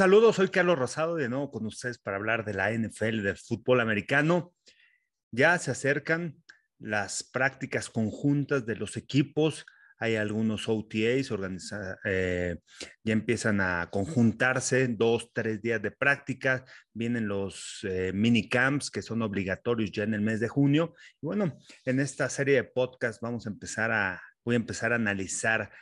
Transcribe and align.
Un 0.00 0.32
soy 0.32 0.48
Carlos 0.48 0.78
Rosado 0.78 1.16
de 1.16 1.28
nuevo 1.28 1.50
con 1.50 1.66
ustedes 1.66 1.98
para 1.98 2.18
hablar 2.18 2.44
de 2.44 2.54
la 2.54 2.70
NFL, 2.70 3.20
del 3.20 3.36
fútbol 3.36 3.80
americano. 3.80 4.54
Ya 5.32 5.58
se 5.58 5.72
acercan 5.72 6.36
las 6.78 7.24
prácticas 7.24 7.90
conjuntas 7.90 8.64
de 8.64 8.76
los 8.76 8.96
equipos. 8.96 9.66
Hay 9.98 10.14
algunos 10.14 10.68
OTAs, 10.68 11.32
eh, 12.04 12.58
ya 13.02 13.12
empiezan 13.12 13.60
a 13.60 13.88
conjuntarse 13.90 14.86
dos, 14.86 15.32
tres 15.32 15.60
días 15.62 15.82
de 15.82 15.90
práctica. 15.90 16.64
Vienen 16.92 17.26
los 17.26 17.80
eh, 17.82 18.12
mini 18.14 18.48
camps 18.48 18.92
que 18.92 19.02
son 19.02 19.22
obligatorios 19.22 19.90
ya 19.90 20.04
en 20.04 20.14
el 20.14 20.20
mes 20.20 20.38
de 20.38 20.46
junio. 20.46 20.94
Y 21.20 21.26
bueno, 21.26 21.58
en 21.84 21.98
esta 21.98 22.28
serie 22.28 22.54
de 22.54 22.64
podcast 22.64 23.20
vamos 23.20 23.46
a 23.46 23.50
empezar 23.50 23.90
a, 23.90 24.22
voy 24.44 24.54
a 24.54 24.58
empezar 24.58 24.92
a 24.92 24.96
analizar 24.96 25.72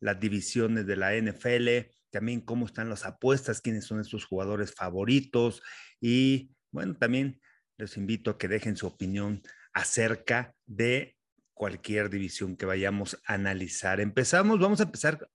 las 0.00 0.18
divisiones 0.18 0.86
de 0.86 0.96
la 0.96 1.14
NFL, 1.14 1.68
también 2.10 2.40
cómo 2.40 2.66
están 2.66 2.88
las 2.88 3.04
apuestas, 3.04 3.60
quiénes 3.60 3.86
son 3.86 4.00
estos 4.00 4.24
jugadores 4.24 4.74
favoritos 4.74 5.62
y 6.00 6.52
bueno, 6.70 6.94
también 6.96 7.40
les 7.78 7.96
invito 7.96 8.30
a 8.30 8.38
que 8.38 8.48
dejen 8.48 8.76
su 8.76 8.86
opinión 8.86 9.42
acerca 9.72 10.54
de 10.66 11.16
cualquier 11.54 12.10
división 12.10 12.56
que 12.56 12.66
vayamos 12.66 13.20
a 13.26 13.34
analizar. 13.34 14.00
Empezamos, 14.00 14.58
vamos 14.60 14.80
a 14.80 14.84
empezar 14.84 15.28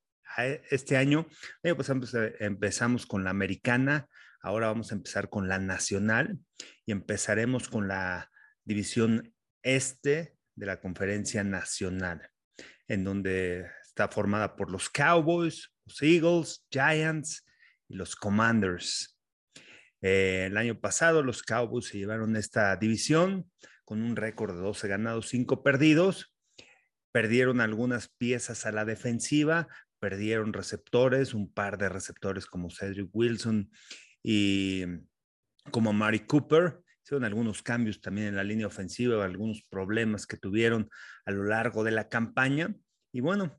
este 0.69 0.97
año, 0.97 1.27
pues 1.61 1.89
empezamos 2.39 3.05
con 3.05 3.23
la 3.23 3.29
americana, 3.29 4.07
ahora 4.41 4.67
vamos 4.67 4.91
a 4.91 4.95
empezar 4.95 5.29
con 5.29 5.47
la 5.47 5.59
nacional 5.59 6.39
y 6.85 6.91
empezaremos 6.91 7.69
con 7.69 7.87
la 7.87 8.31
división 8.63 9.33
este 9.61 10.35
de 10.55 10.65
la 10.65 10.79
conferencia 10.79 11.43
nacional, 11.43 12.29
en 12.87 13.03
donde 13.03 13.69
está 13.95 14.09
formada 14.09 14.57
por 14.57 14.69
los 14.69 14.89
Cowboys, 14.89 15.71
los 15.85 16.01
Eagles, 16.01 16.65
Giants 16.69 17.45
y 17.87 17.95
los 17.95 18.17
Commanders. 18.17 19.17
Eh, 20.01 20.47
el 20.47 20.57
año 20.57 20.77
pasado 20.81 21.23
los 21.23 21.43
Cowboys 21.43 21.85
se 21.85 21.99
llevaron 21.99 22.35
esta 22.35 22.75
división 22.75 23.49
con 23.85 24.01
un 24.01 24.17
récord 24.17 24.53
de 24.53 24.61
12 24.61 24.89
ganados, 24.89 25.29
5 25.29 25.63
perdidos. 25.63 26.35
Perdieron 27.13 27.61
algunas 27.61 28.09
piezas 28.09 28.65
a 28.65 28.73
la 28.73 28.83
defensiva, 28.83 29.69
perdieron 29.99 30.51
receptores, 30.51 31.33
un 31.33 31.49
par 31.49 31.77
de 31.77 31.87
receptores 31.87 32.47
como 32.47 32.69
Cedric 32.69 33.09
Wilson 33.13 33.71
y 34.21 34.83
como 35.71 35.93
Mari 35.93 36.25
Cooper. 36.25 36.81
Hicieron 37.01 37.23
algunos 37.23 37.63
cambios 37.63 38.01
también 38.01 38.27
en 38.27 38.35
la 38.35 38.43
línea 38.43 38.67
ofensiva, 38.67 39.23
algunos 39.23 39.63
problemas 39.69 40.27
que 40.27 40.35
tuvieron 40.35 40.89
a 41.25 41.31
lo 41.31 41.45
largo 41.45 41.85
de 41.85 41.91
la 41.91 42.09
campaña. 42.09 42.75
Y 43.13 43.21
bueno, 43.21 43.57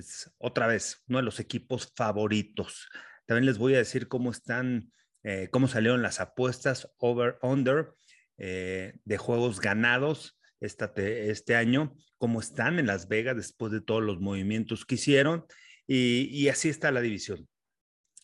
es 0.00 0.30
otra 0.38 0.66
vez 0.66 1.02
uno 1.08 1.18
de 1.18 1.24
los 1.24 1.40
equipos 1.40 1.92
favoritos. 1.94 2.88
También 3.26 3.46
les 3.46 3.58
voy 3.58 3.74
a 3.74 3.78
decir 3.78 4.08
cómo 4.08 4.30
están, 4.30 4.92
eh, 5.22 5.48
cómo 5.50 5.68
salieron 5.68 6.02
las 6.02 6.20
apuestas 6.20 6.90
over-under 6.98 7.92
eh, 8.38 8.94
de 9.04 9.18
juegos 9.18 9.60
ganados 9.60 10.38
este 10.60 11.56
año, 11.56 11.96
cómo 12.18 12.40
están 12.40 12.78
en 12.78 12.86
Las 12.86 13.08
Vegas 13.08 13.36
después 13.36 13.72
de 13.72 13.80
todos 13.80 14.02
los 14.02 14.20
movimientos 14.20 14.84
que 14.84 14.96
hicieron. 14.96 15.46
Y, 15.86 16.28
y 16.32 16.48
así 16.48 16.68
está 16.68 16.90
la 16.90 17.00
división. 17.00 17.48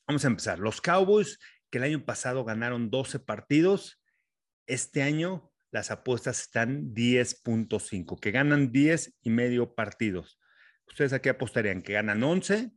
Vamos 0.07 0.25
a 0.25 0.29
empezar. 0.29 0.59
Los 0.59 0.81
Cowboys, 0.81 1.39
que 1.71 1.79
el 1.79 1.85
año 1.85 2.05
pasado 2.05 2.45
ganaron 2.45 2.91
12 2.91 3.21
partidos, 3.21 4.03
este 4.67 5.03
año 5.03 5.51
las 5.71 5.91
apuestas 5.91 6.41
están 6.41 6.95
10.5, 6.95 8.21
que 8.21 8.31
ganan 8.31 8.73
10 8.73 9.15
y 9.23 9.31
medio 9.31 9.75
partidos. 9.75 10.39
¿Ustedes 10.89 11.13
a 11.13 11.21
qué 11.21 11.31
apostarían? 11.31 11.83
¿Que 11.83 11.95
ganan 11.95 12.23
11 12.23 12.73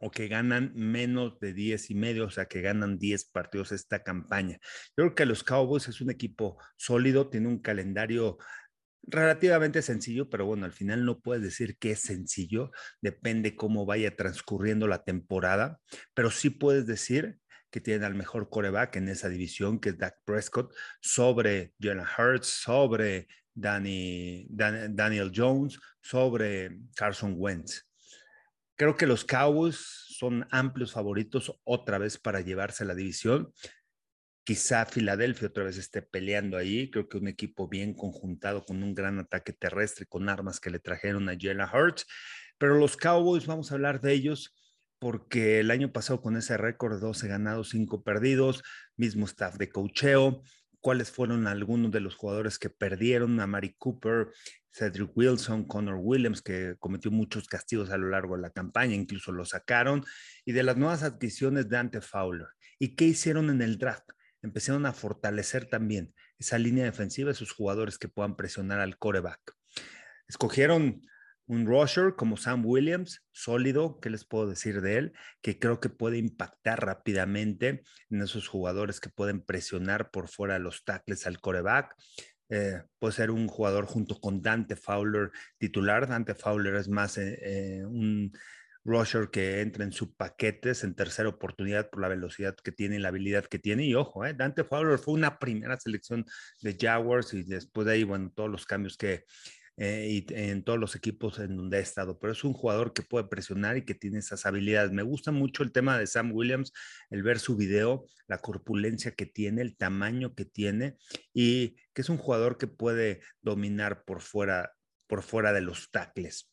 o 0.00 0.10
que 0.10 0.28
ganan 0.28 0.72
menos 0.74 1.40
de 1.40 1.52
10 1.52 1.90
y 1.90 1.94
medio, 1.94 2.26
o 2.26 2.30
sea, 2.30 2.46
que 2.46 2.60
ganan 2.60 2.98
10 2.98 3.26
partidos 3.26 3.72
esta 3.72 4.02
campaña? 4.02 4.58
Yo 4.96 5.04
creo 5.04 5.14
que 5.14 5.26
los 5.26 5.44
Cowboys 5.44 5.88
es 5.88 6.00
un 6.00 6.10
equipo 6.10 6.58
sólido, 6.76 7.28
tiene 7.30 7.48
un 7.48 7.60
calendario 7.60 8.38
relativamente 9.02 9.82
sencillo, 9.82 10.28
pero 10.28 10.46
bueno, 10.46 10.66
al 10.66 10.72
final 10.72 11.04
no 11.04 11.20
puedes 11.20 11.42
decir 11.42 11.78
que 11.78 11.92
es 11.92 12.00
sencillo, 12.00 12.70
depende 13.00 13.56
cómo 13.56 13.86
vaya 13.86 14.16
transcurriendo 14.16 14.86
la 14.86 15.04
temporada, 15.04 15.80
pero 16.14 16.30
sí 16.30 16.50
puedes 16.50 16.86
decir 16.86 17.38
que 17.70 17.80
tiene 17.80 18.06
al 18.06 18.14
mejor 18.14 18.48
coreback 18.48 18.96
en 18.96 19.08
esa 19.08 19.28
división, 19.28 19.78
que 19.78 19.90
es 19.90 19.98
Dak 19.98 20.16
Prescott, 20.24 20.74
sobre 21.00 21.74
Jalen 21.80 22.04
Hurts, 22.16 22.46
sobre 22.46 23.28
Danny, 23.58 24.46
Daniel 24.48 25.32
Jones 25.34 25.78
sobre 26.00 26.78
Carson 26.94 27.34
Wentz. 27.36 27.84
Creo 28.76 28.96
que 28.96 29.06
los 29.06 29.24
Cowboys 29.24 29.76
son 29.76 30.46
amplios 30.50 30.92
favoritos 30.92 31.52
otra 31.64 31.98
vez 31.98 32.18
para 32.18 32.40
llevarse 32.40 32.84
la 32.84 32.94
división. 32.94 33.52
Quizá 34.44 34.86
Filadelfia 34.86 35.48
otra 35.48 35.64
vez 35.64 35.76
esté 35.76 36.00
peleando 36.00 36.56
ahí. 36.56 36.88
Creo 36.90 37.08
que 37.08 37.18
un 37.18 37.26
equipo 37.26 37.68
bien 37.68 37.94
conjuntado 37.94 38.64
con 38.64 38.82
un 38.82 38.94
gran 38.94 39.18
ataque 39.18 39.52
terrestre, 39.52 40.06
con 40.06 40.28
armas 40.28 40.60
que 40.60 40.70
le 40.70 40.78
trajeron 40.78 41.28
a 41.28 41.36
Jalen 41.38 41.66
Hurts. 41.72 42.06
Pero 42.56 42.78
los 42.78 42.96
Cowboys, 42.96 43.46
vamos 43.46 43.70
a 43.70 43.74
hablar 43.74 44.00
de 44.00 44.12
ellos 44.12 44.54
porque 45.00 45.60
el 45.60 45.70
año 45.70 45.92
pasado 45.92 46.20
con 46.20 46.36
ese 46.36 46.56
récord 46.56 46.94
de 46.94 47.00
12 47.00 47.28
ganados, 47.28 47.70
5 47.70 48.02
perdidos, 48.02 48.62
mismo 48.96 49.26
staff 49.26 49.56
de 49.56 49.68
cocheo, 49.68 50.42
cuáles 50.80 51.10
fueron 51.10 51.46
algunos 51.46 51.90
de 51.90 52.00
los 52.00 52.14
jugadores 52.14 52.58
que 52.58 52.70
perdieron 52.70 53.40
a 53.40 53.46
Mari 53.46 53.74
Cooper, 53.78 54.28
Cedric 54.70 55.10
Wilson, 55.16 55.64
Connor 55.64 55.98
Williams, 56.00 56.42
que 56.42 56.76
cometió 56.78 57.10
muchos 57.10 57.48
castigos 57.48 57.90
a 57.90 57.96
lo 57.96 58.08
largo 58.08 58.36
de 58.36 58.42
la 58.42 58.50
campaña, 58.50 58.94
incluso 58.94 59.32
lo 59.32 59.44
sacaron, 59.44 60.04
y 60.44 60.52
de 60.52 60.62
las 60.62 60.76
nuevas 60.76 61.02
adquisiciones 61.02 61.68
de 61.68 61.76
Ante 61.76 62.00
Fowler. 62.00 62.48
¿Y 62.78 62.94
qué 62.94 63.06
hicieron 63.06 63.50
en 63.50 63.60
el 63.62 63.78
draft? 63.78 64.08
Empezaron 64.42 64.86
a 64.86 64.92
fortalecer 64.92 65.66
también 65.66 66.14
esa 66.38 66.58
línea 66.58 66.84
defensiva, 66.84 67.32
esos 67.32 67.50
jugadores 67.52 67.98
que 67.98 68.08
puedan 68.08 68.36
presionar 68.36 68.78
al 68.78 68.98
coreback. 68.98 69.56
Escogieron 70.28 71.02
un 71.48 71.66
rusher 71.66 72.14
como 72.14 72.36
Sam 72.36 72.64
Williams, 72.64 73.26
sólido, 73.32 73.98
¿qué 74.00 74.10
les 74.10 74.24
puedo 74.24 74.46
decir 74.46 74.82
de 74.82 74.98
él? 74.98 75.12
Que 75.42 75.58
creo 75.58 75.80
que 75.80 75.88
puede 75.88 76.18
impactar 76.18 76.84
rápidamente 76.84 77.82
en 78.10 78.22
esos 78.22 78.46
jugadores 78.48 79.00
que 79.00 79.08
pueden 79.08 79.40
presionar 79.40 80.10
por 80.10 80.28
fuera 80.28 80.58
los 80.58 80.84
tackles 80.84 81.26
al 81.26 81.40
coreback. 81.40 81.96
Eh, 82.50 82.82
puede 82.98 83.14
ser 83.14 83.30
un 83.30 83.48
jugador 83.48 83.86
junto 83.86 84.20
con 84.20 84.42
Dante 84.42 84.76
Fowler 84.76 85.30
titular. 85.56 86.06
Dante 86.06 86.34
Fowler 86.34 86.74
es 86.74 86.88
más 86.88 87.16
eh, 87.16 87.38
eh, 87.42 87.84
un 87.84 88.30
rusher 88.84 89.30
que 89.30 89.62
entra 89.62 89.84
en 89.84 89.92
sus 89.92 90.14
paquetes 90.14 90.84
en 90.84 90.94
tercera 90.94 91.30
oportunidad 91.30 91.88
por 91.90 92.00
la 92.00 92.08
velocidad 92.08 92.56
que 92.56 92.72
tiene 92.72 92.96
y 92.96 92.98
la 92.98 93.08
habilidad 93.08 93.46
que 93.46 93.58
tiene. 93.58 93.86
Y 93.86 93.94
ojo, 93.94 94.22
Dante 94.34 94.64
Fowler 94.64 94.98
fue 94.98 95.14
una 95.14 95.38
primera 95.38 95.80
selección 95.80 96.26
de 96.60 96.76
Jaguars 96.78 97.32
y 97.32 97.42
después 97.42 97.86
de 97.86 97.94
ahí, 97.94 98.04
bueno, 98.04 98.30
todos 98.34 98.50
los 98.50 98.66
cambios 98.66 98.98
que 98.98 99.24
eh, 99.80 100.08
y 100.10 100.34
en 100.34 100.64
todos 100.64 100.78
los 100.78 100.96
equipos 100.96 101.38
en 101.38 101.56
donde 101.56 101.76
ha 101.76 101.80
estado, 101.80 102.18
pero 102.18 102.32
es 102.32 102.42
un 102.42 102.52
jugador 102.52 102.92
que 102.92 103.02
puede 103.02 103.28
presionar 103.28 103.76
y 103.76 103.84
que 103.84 103.94
tiene 103.94 104.18
esas 104.18 104.44
habilidades. 104.44 104.90
Me 104.90 105.04
gusta 105.04 105.30
mucho 105.30 105.62
el 105.62 105.70
tema 105.70 105.96
de 105.96 106.08
Sam 106.08 106.32
Williams, 106.32 106.72
el 107.10 107.22
ver 107.22 107.38
su 107.38 107.56
video, 107.56 108.04
la 108.26 108.38
corpulencia 108.38 109.12
que 109.12 109.24
tiene, 109.24 109.62
el 109.62 109.76
tamaño 109.76 110.34
que 110.34 110.44
tiene 110.44 110.96
y 111.32 111.76
que 111.94 112.02
es 112.02 112.08
un 112.08 112.18
jugador 112.18 112.58
que 112.58 112.66
puede 112.66 113.20
dominar 113.40 114.02
por 114.04 114.20
fuera, 114.20 114.72
por 115.06 115.22
fuera 115.22 115.52
de 115.52 115.60
los 115.60 115.92
tackles. 115.92 116.50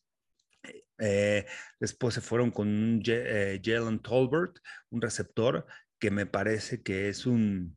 Eh, 1.00 1.48
después 1.80 2.14
se 2.14 2.22
fueron 2.22 2.52
con 2.52 3.02
eh, 3.08 3.60
Jalen 3.64 4.00
Tolbert, 4.00 4.60
un 4.92 5.02
receptor 5.02 5.66
que 5.98 6.12
me 6.12 6.28
parece 6.28 6.84
que 6.84 7.10
es 7.10 7.26
un, 7.26 7.76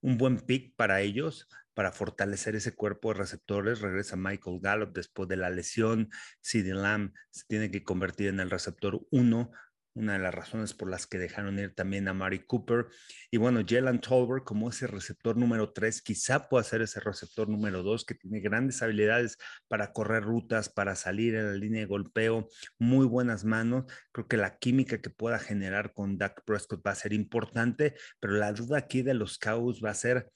un 0.00 0.16
buen 0.16 0.38
pick 0.38 0.74
para 0.76 1.02
ellos 1.02 1.46
para 1.78 1.92
fortalecer 1.92 2.56
ese 2.56 2.74
cuerpo 2.74 3.12
de 3.12 3.20
receptores. 3.20 3.80
Regresa 3.80 4.16
Michael 4.16 4.58
Gallup 4.60 4.92
después 4.92 5.28
de 5.28 5.36
la 5.36 5.48
lesión. 5.48 6.10
CeeDee 6.42 6.74
Lamb 6.74 7.12
se 7.30 7.44
tiene 7.46 7.70
que 7.70 7.84
convertir 7.84 8.26
en 8.26 8.40
el 8.40 8.50
receptor 8.50 9.06
1, 9.12 9.52
una 9.94 10.12
de 10.14 10.18
las 10.18 10.34
razones 10.34 10.74
por 10.74 10.90
las 10.90 11.06
que 11.06 11.18
dejaron 11.18 11.56
ir 11.60 11.76
también 11.76 12.08
a 12.08 12.14
Mari 12.14 12.40
Cooper. 12.40 12.88
Y 13.30 13.36
bueno, 13.36 13.60
Jalen 13.64 14.00
Tolbert 14.00 14.42
como 14.42 14.70
ese 14.70 14.88
receptor 14.88 15.36
número 15.36 15.72
3, 15.72 16.02
quizá 16.02 16.48
pueda 16.48 16.64
ser 16.64 16.82
ese 16.82 16.98
receptor 16.98 17.48
número 17.48 17.84
2 17.84 18.04
que 18.04 18.16
tiene 18.16 18.40
grandes 18.40 18.82
habilidades 18.82 19.38
para 19.68 19.92
correr 19.92 20.24
rutas, 20.24 20.68
para 20.68 20.96
salir 20.96 21.36
en 21.36 21.46
la 21.46 21.54
línea 21.54 21.82
de 21.82 21.86
golpeo, 21.86 22.48
muy 22.80 23.06
buenas 23.06 23.44
manos. 23.44 23.84
Creo 24.10 24.26
que 24.26 24.36
la 24.36 24.58
química 24.58 25.00
que 25.00 25.10
pueda 25.10 25.38
generar 25.38 25.92
con 25.92 26.18
Dak 26.18 26.42
Prescott 26.44 26.84
va 26.84 26.90
a 26.90 26.96
ser 26.96 27.12
importante, 27.12 27.94
pero 28.18 28.32
la 28.32 28.52
duda 28.52 28.78
aquí 28.78 29.02
de 29.02 29.14
los 29.14 29.38
Cowboys 29.38 29.80
va 29.80 29.90
a 29.90 29.94
ser 29.94 30.32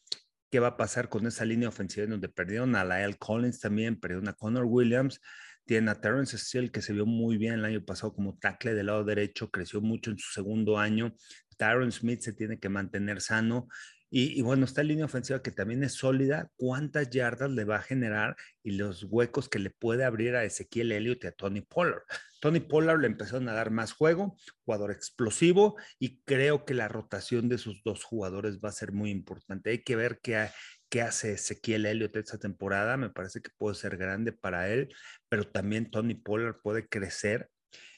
qué 0.52 0.60
va 0.60 0.68
a 0.68 0.76
pasar 0.76 1.08
con 1.08 1.26
esa 1.26 1.46
línea 1.46 1.70
ofensiva 1.70 2.04
en 2.04 2.10
donde 2.10 2.28
perdieron 2.28 2.76
a 2.76 2.84
Lyle 2.84 3.16
Collins 3.16 3.58
también, 3.58 3.98
perdieron 3.98 4.28
a 4.28 4.34
Connor 4.34 4.66
Williams, 4.66 5.18
tienen 5.64 5.88
a 5.88 5.98
Terrence 5.98 6.36
Steele 6.36 6.70
que 6.70 6.82
se 6.82 6.92
vio 6.92 7.06
muy 7.06 7.38
bien 7.38 7.54
el 7.54 7.64
año 7.64 7.82
pasado 7.82 8.12
como 8.12 8.36
tackle 8.38 8.74
del 8.74 8.86
lado 8.86 9.02
derecho, 9.02 9.50
creció 9.50 9.80
mucho 9.80 10.10
en 10.10 10.18
su 10.18 10.30
segundo 10.30 10.78
año. 10.78 11.16
Tyron 11.56 11.90
Smith 11.90 12.20
se 12.20 12.34
tiene 12.34 12.58
que 12.58 12.68
mantener 12.68 13.22
sano 13.22 13.68
Y, 14.14 14.42
bueno, 14.42 14.66
esta 14.66 14.82
línea 14.82 15.06
ofensiva 15.06 15.40
que 15.40 15.52
también 15.52 15.82
es 15.82 15.94
sólida, 15.94 16.50
cuántas 16.56 17.08
yardas 17.08 17.50
le 17.50 17.64
va 17.64 17.76
a 17.76 17.82
generar 17.82 18.36
y 18.62 18.72
los 18.72 19.04
huecos 19.04 19.48
que 19.48 19.58
le 19.58 19.70
puede 19.70 20.04
abrir 20.04 20.36
a 20.36 20.44
Ezequiel 20.44 20.92
Elliott 20.92 21.24
y 21.24 21.28
a 21.28 21.32
Tony 21.32 21.62
Pollard. 21.62 22.02
Tony 22.38 22.60
Pollard 22.60 23.00
le 23.00 23.06
empezaron 23.06 23.48
a 23.48 23.54
dar 23.54 23.70
más 23.70 23.94
juego, 23.94 24.36
jugador 24.66 24.90
explosivo, 24.90 25.78
y 25.98 26.20
creo 26.26 26.66
que 26.66 26.74
la 26.74 26.88
rotación 26.88 27.48
de 27.48 27.56
sus 27.56 27.82
dos 27.84 28.04
jugadores 28.04 28.60
va 28.62 28.68
a 28.68 28.72
ser 28.72 28.92
muy 28.92 29.08
importante. 29.10 29.70
Hay 29.70 29.82
que 29.82 29.96
ver 29.96 30.20
qué, 30.22 30.50
qué 30.90 31.00
hace 31.00 31.32
Ezequiel 31.32 31.86
Elliott 31.86 32.14
esta 32.16 32.36
temporada. 32.36 32.98
Me 32.98 33.08
parece 33.08 33.40
que 33.40 33.50
puede 33.56 33.76
ser 33.76 33.96
grande 33.96 34.32
para 34.32 34.68
él, 34.68 34.94
pero 35.30 35.48
también 35.48 35.90
Tony 35.90 36.16
Pollard 36.16 36.60
puede 36.62 36.86
crecer 36.86 37.48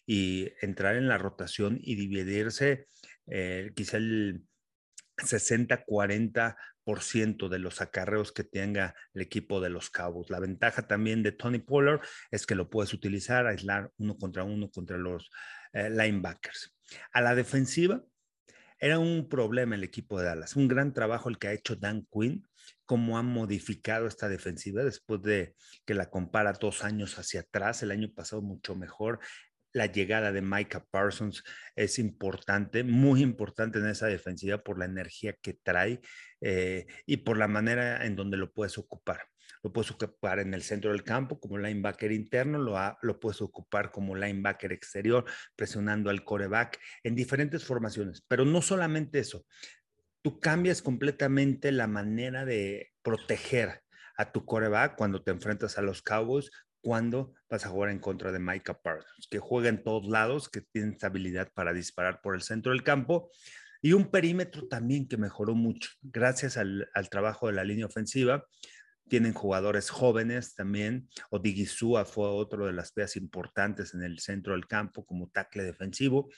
y 0.07 0.53
entrar 0.61 0.95
en 0.95 1.09
la 1.09 1.19
rotación 1.19 1.77
y 1.81 1.97
dividirse 1.97 2.87
eh, 3.27 3.73
quizá 3.75 3.97
el 3.97 4.45
60-40% 5.17 7.49
de 7.49 7.59
los 7.59 7.81
acarreos 7.81 8.33
que 8.33 8.45
tenga 8.45 8.95
el 9.15 9.23
equipo 9.23 9.61
de 9.61 9.71
los 9.71 9.91
Cabos. 9.91 10.31
La 10.31 10.41
ventaja 10.41 10.87
también 10.87 11.23
de 11.23 11.33
Tony 11.33 11.59
Pollard 11.59 12.01
es 12.31 12.47
que 12.47 12.55
lo 12.55 12.71
puedes 12.71 12.93
utilizar, 12.93 13.47
aislar 13.47 13.91
uno 13.99 14.17
contra 14.17 14.45
uno 14.45 14.71
contra 14.71 14.99
los 14.99 15.31
eh, 15.73 15.91
linebackers. 15.91 16.75
A 17.13 17.21
la 17.21 17.35
defensiva, 17.35 18.05
era 18.79 18.99
un 18.99 19.29
problema 19.29 19.77
el 19.77 19.85
equipo 19.85 20.19
de 20.19 20.27
Dallas, 20.27 20.57
un 20.57 20.69
gran 20.69 20.93
trabajo 20.93 21.29
el 21.29 21.39
que 21.39 21.49
ha 21.49 21.53
hecho 21.53 21.77
Dan 21.77 22.07
Quinn, 22.13 22.47
cómo 22.85 23.17
ha 23.17 23.23
modificado 23.23 24.07
esta 24.07 24.29
defensiva 24.29 24.85
después 24.85 25.23
de 25.23 25.55
que 25.87 25.95
la 25.95 26.11
compara 26.11 26.53
dos 26.53 26.85
años 26.85 27.19
hacia 27.19 27.41
atrás, 27.41 27.83
el 27.83 27.93
año 27.93 28.13
pasado 28.13 28.43
mucho 28.43 28.75
mejor, 28.75 29.21
la 29.75 29.87
llegada 29.87 30.33
de 30.33 30.41
Micah 30.41 30.85
Parsons 30.91 31.43
es 31.75 31.99
importante, 31.99 32.85
muy 32.85 33.23
importante 33.23 33.81
en 33.81 33.89
esa 33.89 34.07
defensiva 34.07 34.63
por 34.63 34.79
la 34.79 34.85
energía 34.87 35.35
que 35.43 35.55
trae 35.55 36.01
eh, 36.41 36.87
y 37.07 37.19
por 37.19 37.37
la 37.37 37.49
manera 37.49 38.07
en 38.07 38.17
donde 38.17 38.37
lo 38.37 38.53
puedes 38.53 38.79
ocupar. 38.79 39.27
Lo 39.63 39.73
puedes 39.73 39.91
ocupar 39.91 40.39
en 40.39 40.55
el 40.55 40.63
centro 40.63 40.93
del 40.93 41.03
campo 41.03 41.41
como 41.41 41.59
linebacker 41.59 42.13
interno, 42.13 42.59
lo, 42.59 42.77
lo 43.03 43.19
puedes 43.19 43.43
ocupar 43.43 43.91
como 43.91 44.15
linebacker 44.15 44.73
exterior, 44.73 45.25
presionando 45.57 46.09
al 46.09 46.23
coreback 46.23 46.79
en 47.03 47.17
diferentes 47.17 47.65
formaciones. 47.65 48.25
Pero 48.29 48.45
no 48.45 48.63
solamente 48.63 49.19
eso, 49.19 49.45
tú 50.23 50.39
cambias 50.39 50.83
completamente 50.83 51.73
la 51.73 51.89
manera 51.89 52.45
de 52.45 52.93
proteger 53.03 53.83
a 54.17 54.31
tu 54.31 54.45
coreback 54.45 54.97
cuando 54.97 55.23
te 55.23 55.33
enfrentas 55.33 55.79
a 55.79 55.83
los 55.83 56.01
Cowboys 56.03 56.51
cuando 56.85 57.33
vas 57.49 57.65
a 57.65 57.71
jugar 57.71 57.91
en 57.91 57.99
contra 57.99 58.31
de 58.31 58.39
Micah 58.39 58.79
Parsons, 58.79 59.27
que 59.31 59.39
juega 59.39 59.71
en 59.71 59.83
todos 59.83 60.07
lados, 60.07 60.51
que 60.51 60.61
tiene 60.61 60.93
estabilidad 60.93 61.51
para 61.55 61.73
disparar 61.73 62.21
por 62.21 62.35
el 62.35 62.43
centro 62.43 62.73
del 62.73 62.83
campo 62.83 63.31
y 63.81 63.95
un 63.95 64.11
perímetro 64.11 64.69
también 64.69 65.09
que 65.09 65.17
mejoró 65.17 65.55
mucho 65.55 65.91
gracias 66.03 66.59
al, 66.59 66.87
trabajo 67.11 67.47
de 67.47 67.55
la 67.55 67.65
línea 67.65 67.87
ofensiva. 67.87 68.47
Tienen 69.09 69.33
jugadores 69.33 69.89
jóvenes 69.89 70.55
también. 70.55 71.09
Odigizua 71.31 72.05
fue 72.05 72.29
otro 72.29 72.67
de 72.67 72.75
las 72.75 72.93
piezas 72.93 73.17
importantes 73.17 73.95
en 73.95 74.03
el 74.03 74.19
centro 74.19 74.53
del 74.53 74.67
campo 74.67 75.07
como 75.07 75.31
tackle 75.31 75.65
defensivo. 75.65 76.29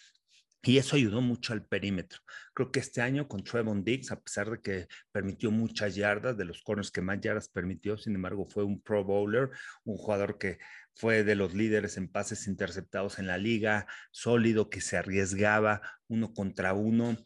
Y 0.67 0.79
eso 0.79 0.97
ayudó 0.97 1.21
mucho 1.21 1.53
al 1.53 1.65
perímetro. 1.65 2.19
Creo 2.53 2.73
que 2.73 2.81
este 2.81 3.01
año 3.01 3.29
con 3.29 3.45
Trevon 3.45 3.85
Diggs, 3.85 4.11
a 4.11 4.21
pesar 4.21 4.51
de 4.51 4.61
que 4.61 4.89
permitió 5.13 5.53
muchas 5.53 5.95
yardas, 5.95 6.37
de 6.37 6.45
los 6.45 6.61
corners 6.63 6.91
que 6.91 7.01
más 7.01 7.21
yardas 7.21 7.49
permitió, 7.49 7.97
sin 7.97 8.17
embargo 8.17 8.47
fue 8.47 8.65
un 8.65 8.81
pro 8.81 9.05
bowler, 9.05 9.51
un 9.85 9.97
jugador 9.97 10.39
que 10.39 10.59
fue 10.97 11.23
de 11.23 11.37
los 11.37 11.55
líderes 11.55 11.97
en 11.99 12.09
pases 12.09 12.49
interceptados 12.49 13.21
en 13.21 13.29
la 13.29 13.39
liga, 13.39 13.87
sólido, 14.11 14.69
que 14.69 14.81
se 14.81 14.97
arriesgaba 14.97 15.83
uno 16.09 16.35
contra 16.35 16.75
uno. 16.75 17.17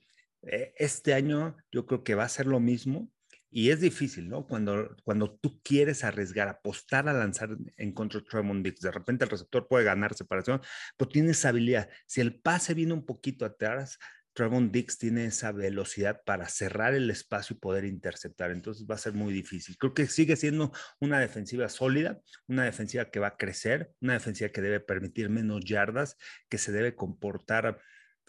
Eh, 0.42 0.74
este 0.76 1.14
año 1.14 1.56
yo 1.72 1.86
creo 1.86 2.04
que 2.04 2.14
va 2.14 2.24
a 2.24 2.28
ser 2.28 2.46
lo 2.46 2.60
mismo, 2.60 3.10
y 3.50 3.70
es 3.70 3.80
difícil, 3.80 4.28
¿no? 4.28 4.46
Cuando, 4.46 4.96
cuando 5.04 5.32
tú 5.32 5.60
quieres 5.62 6.04
arriesgar, 6.04 6.48
apostar 6.48 7.08
a 7.08 7.12
lanzar 7.12 7.56
en 7.76 7.92
contra 7.92 8.20
de 8.20 8.26
Tremont 8.26 8.64
Dix, 8.64 8.80
de 8.80 8.90
repente 8.90 9.24
el 9.24 9.30
receptor 9.30 9.66
puede 9.68 9.84
ganar 9.84 10.14
separación, 10.14 10.60
pero 10.96 11.08
tiene 11.08 11.32
esa 11.32 11.48
habilidad. 11.48 11.88
Si 12.06 12.20
el 12.20 12.40
pase 12.40 12.74
viene 12.74 12.92
un 12.92 13.04
poquito 13.04 13.44
atrás, 13.44 13.98
Trevon 14.32 14.70
Dix 14.70 14.96
tiene 14.98 15.26
esa 15.26 15.52
velocidad 15.52 16.22
para 16.24 16.48
cerrar 16.48 16.94
el 16.94 17.10
espacio 17.10 17.56
y 17.56 17.58
poder 17.58 17.84
interceptar. 17.84 18.50
Entonces 18.50 18.86
va 18.88 18.94
a 18.94 18.98
ser 18.98 19.12
muy 19.12 19.32
difícil. 19.32 19.76
Creo 19.76 19.92
que 19.92 20.06
sigue 20.06 20.36
siendo 20.36 20.72
una 21.00 21.18
defensiva 21.18 21.68
sólida, 21.68 22.20
una 22.46 22.64
defensiva 22.64 23.10
que 23.10 23.20
va 23.20 23.28
a 23.28 23.36
crecer, 23.36 23.92
una 24.00 24.14
defensiva 24.14 24.50
que 24.50 24.60
debe 24.60 24.80
permitir 24.80 25.28
menos 25.30 25.64
yardas, 25.64 26.16
que 26.48 26.58
se 26.58 26.72
debe 26.72 26.94
comportar 26.94 27.80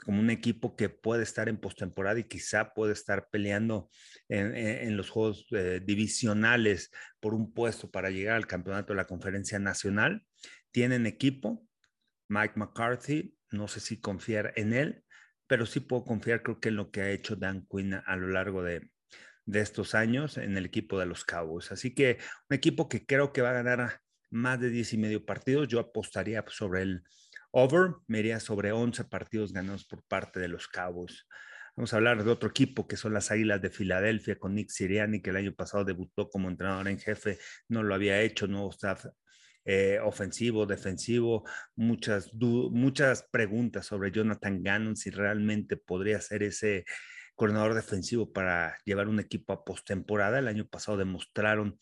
como 0.04 0.20
un 0.20 0.30
equipo 0.30 0.76
que 0.76 0.90
puede 0.90 1.24
estar 1.24 1.48
en 1.48 1.58
postemporada 1.58 2.20
y 2.20 2.24
quizá 2.24 2.74
puede 2.74 2.94
estar 2.94 3.30
peleando 3.30 3.90
en, 4.28 4.98
los 4.98 5.10
juegos 5.10 5.46
eh, 5.52 5.82
divisionales 5.84 6.92
por 7.20 7.34
un 7.34 7.54
puesto 7.54 7.92
para 7.92 8.10
llegar 8.10 8.36
al 8.36 8.48
campeonato 8.48 8.94
de 8.94 8.98
la 8.98 9.08
conferencia 9.08 9.60
nacional. 9.60 10.26
Tienen 10.72 11.06
equipo, 11.06 11.68
Mike 12.30 12.56
McCarthy, 12.56 13.36
no 13.52 13.68
sé 13.68 13.80
si 13.80 14.00
confiar 14.00 14.54
en 14.56 14.74
él, 14.74 15.04
pero 15.46 15.66
sí 15.66 15.82
puedo 15.82 16.04
confiar 16.04 16.42
creo 16.42 16.60
que 16.60 16.70
en 16.70 16.78
lo 16.78 16.92
que 16.92 17.02
ha 17.02 17.12
hecho 17.12 17.36
Dan 17.36 17.68
Quinn 17.70 17.94
a 17.94 18.16
lo 18.16 18.28
largo 18.30 18.64
de, 18.64 18.90
de 19.46 19.60
estos 19.60 19.94
años 19.94 20.38
en 20.38 20.58
el 20.58 20.66
equipo 20.66 20.98
de 20.98 21.06
los 21.06 21.26
Cowboys. 21.26 21.72
Así 21.72 21.94
que 21.94 22.18
un 22.50 22.56
equipo 22.56 22.90
que 22.90 23.06
creo 23.06 23.34
que 23.34 23.42
va 23.42 23.52
a 23.52 23.62
ganar 23.62 24.00
más 24.32 24.60
de 24.60 24.70
10 24.70 24.94
y 24.94 24.98
medio 24.98 25.26
partidos, 25.26 25.68
yo 25.68 25.80
apostaría 25.80 26.44
sobre 26.48 26.84
el 26.84 27.04
Over 27.52 27.96
me 28.08 28.20
iría 28.20 28.40
sobre 28.40 28.72
11 28.72 29.04
partidos 29.06 29.52
ganados 29.52 29.86
por 29.86 30.04
parte 30.04 30.40
de 30.40 30.48
los 30.48 30.68
Cabos. 30.68 31.28
Vamos 31.76 31.94
a 31.94 31.98
hablar 31.98 32.24
de 32.24 32.32
otro 32.32 32.50
equipo 32.50 32.88
que 32.88 32.98
son 32.98 33.14
las 33.14 33.32
Águilas 33.32 33.62
de 33.62 33.70
Filadelfia 33.70 34.38
con 34.38 34.56
Nick 34.56 34.70
Siriani, 34.70 35.22
que 35.22 35.30
el 35.30 35.38
año 35.38 35.54
pasado 35.54 35.86
debutó 35.86 36.30
como 36.30 36.50
entrenador 36.50 36.88
en 36.88 37.00
jefe, 37.00 37.40
no 37.68 37.84
lo 37.84 37.96
había 37.96 38.22
hecho, 38.22 38.48
nuevo 38.48 38.72
staff 38.72 39.06
eh, 39.64 40.00
ofensivo, 40.04 40.66
defensivo, 40.66 41.44
muchas, 41.76 42.32
muchas 42.34 43.28
preguntas 43.32 43.86
sobre 43.86 44.12
Jonathan 44.12 44.64
Gannon, 44.64 44.96
si 44.96 45.12
realmente 45.12 45.78
podría 45.78 46.20
ser 46.20 46.44
ese 46.44 46.86
coordinador 47.36 47.74
defensivo 47.74 48.32
para 48.32 48.78
llevar 48.86 49.08
un 49.08 49.20
equipo 49.20 49.54
a 49.54 49.64
postemporada. 49.64 50.40
El 50.40 50.48
año 50.48 50.68
pasado 50.68 50.98
demostraron 50.98 51.78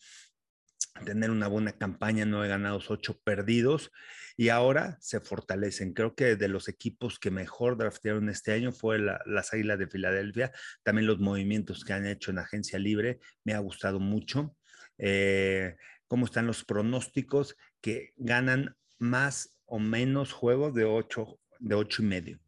tener 1.04 1.30
una 1.30 1.48
buena 1.48 1.72
campaña, 1.72 2.24
nueve 2.24 2.48
ganados, 2.48 2.90
ocho 2.90 3.18
perdidos, 3.22 3.90
y 4.36 4.48
ahora 4.48 4.96
se 5.00 5.20
fortalecen. 5.20 5.92
Creo 5.92 6.14
que 6.14 6.36
de 6.36 6.48
los 6.48 6.68
equipos 6.68 7.18
que 7.18 7.30
mejor 7.30 7.76
draftearon 7.76 8.28
este 8.28 8.52
año 8.52 8.72
fue 8.72 8.98
las 8.98 9.52
Águilas 9.52 9.78
de 9.78 9.86
Filadelfia. 9.86 10.52
También 10.82 11.06
los 11.06 11.18
movimientos 11.18 11.84
que 11.84 11.92
han 11.92 12.06
hecho 12.06 12.30
en 12.30 12.38
agencia 12.38 12.78
libre 12.78 13.20
me 13.44 13.54
ha 13.54 13.58
gustado 13.58 14.00
mucho. 14.00 14.56
Eh, 14.98 15.76
cómo 16.06 16.26
están 16.26 16.46
los 16.46 16.64
pronósticos 16.64 17.56
que 17.80 18.12
ganan 18.16 18.76
más 18.98 19.56
o 19.66 19.78
menos 19.78 20.32
juegos 20.32 20.74
de 20.74 20.84
ocho, 20.84 21.38
de 21.58 21.74
ocho 21.74 22.02
y 22.02 22.06
medio. 22.06 22.40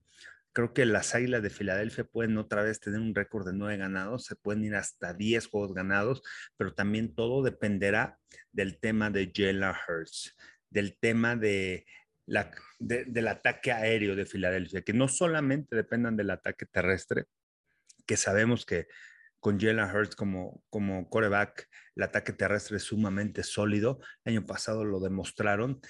Creo 0.52 0.74
que 0.74 0.84
las 0.84 1.14
Águilas 1.14 1.42
de 1.42 1.50
Filadelfia 1.50 2.04
pueden 2.04 2.36
otra 2.36 2.62
vez 2.62 2.80
tener 2.80 3.00
un 3.00 3.14
récord 3.14 3.46
de 3.46 3.54
nueve 3.54 3.78
ganados, 3.78 4.24
se 4.24 4.36
pueden 4.36 4.64
ir 4.64 4.74
hasta 4.74 5.14
diez 5.14 5.46
juegos 5.46 5.72
ganados, 5.72 6.22
pero 6.56 6.74
también 6.74 7.14
todo 7.14 7.42
dependerá 7.42 8.18
del 8.50 8.78
tema 8.78 9.10
de 9.10 9.32
Jalen 9.34 9.72
Hurts, 9.88 10.36
del 10.68 10.98
tema 10.98 11.36
de 11.36 11.86
la, 12.26 12.50
del 12.78 13.28
ataque 13.28 13.72
aéreo 13.72 14.14
de 14.14 14.26
Filadelfia, 14.26 14.82
que 14.82 14.92
no 14.92 15.08
solamente 15.08 15.74
dependan 15.74 16.16
del 16.16 16.30
ataque 16.30 16.66
terrestre, 16.66 17.24
que 18.06 18.16
sabemos 18.16 18.66
que 18.66 18.88
con 19.40 19.58
Jalen 19.58 19.90
Hurts 19.90 20.14
como, 20.14 20.62
como 20.70 21.08
coreback, 21.08 21.68
el 21.96 22.02
ataque 22.04 22.32
terrestre 22.32 22.76
es 22.76 22.84
sumamente 22.84 23.42
sólido. 23.42 24.00
El 24.24 24.34
año 24.34 24.46
pasado 24.46 24.84
lo 24.84 25.00
demostraron 25.00 25.80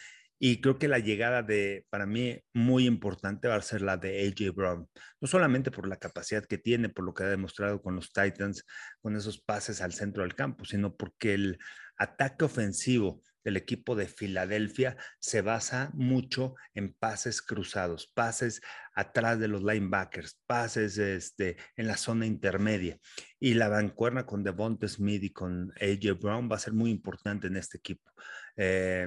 y 0.45 0.61
creo 0.61 0.77
que 0.77 0.89
la 0.89 0.99
llegada 0.99 1.45
de, 1.45 1.87
para 1.89 2.05
mí, 2.05 2.43
muy 2.53 2.87
importante 2.87 3.47
va 3.47 3.55
a 3.55 3.63
ser 3.63 3.81
la 3.81 3.97
de 3.97 4.27
AJ 4.27 4.53
Brown. 4.53 4.89
No 5.21 5.29
solamente 5.29 5.71
por 5.71 5.87
la 5.87 5.99
capacidad 5.99 6.45
que 6.45 6.59
tiene, 6.59 6.89
por 6.89 7.05
lo 7.05 7.15
que 7.15 7.23
ha 7.23 7.29
demostrado 7.29 7.81
con 7.81 7.95
los 7.95 8.13
Titans, 8.13 8.65
con 9.01 9.15
esos 9.15 9.41
pases 9.41 9.81
al 9.81 9.93
centro 9.93 10.25
del 10.25 10.35
campo, 10.35 10.65
sino 10.65 10.97
porque 10.97 11.35
el 11.35 11.59
ataque 11.97 12.45
ofensivo 12.45 13.23
del 13.45 13.57
equipo 13.57 13.95
de 13.95 14.09
Filadelfia 14.09 14.97
se 15.21 15.43
basa 15.43 15.93
mucho 15.95 16.57
en 16.75 16.93
pases 16.93 17.41
cruzados, 17.41 18.11
pases 18.13 18.63
atrás 18.97 19.39
de 19.39 19.47
los 19.47 19.63
linebackers, 19.63 20.41
pases 20.49 20.99
este, 20.99 21.57
en 21.77 21.87
la 21.87 21.97
zona 21.97 22.27
intermedia. 22.27 22.99
Y 23.39 23.55
la 23.55 23.69
bancuerna 23.69 24.27
con 24.27 24.43
Devonta 24.43 24.89
Smith 24.89 25.23
y 25.23 25.31
con 25.31 25.73
AJ 25.81 26.19
Brown 26.21 26.51
va 26.51 26.57
a 26.57 26.59
ser 26.59 26.73
muy 26.73 26.91
importante 26.91 27.47
en 27.47 27.57
este 27.59 27.79
equipo. 27.79 28.11
Eh, 28.57 29.07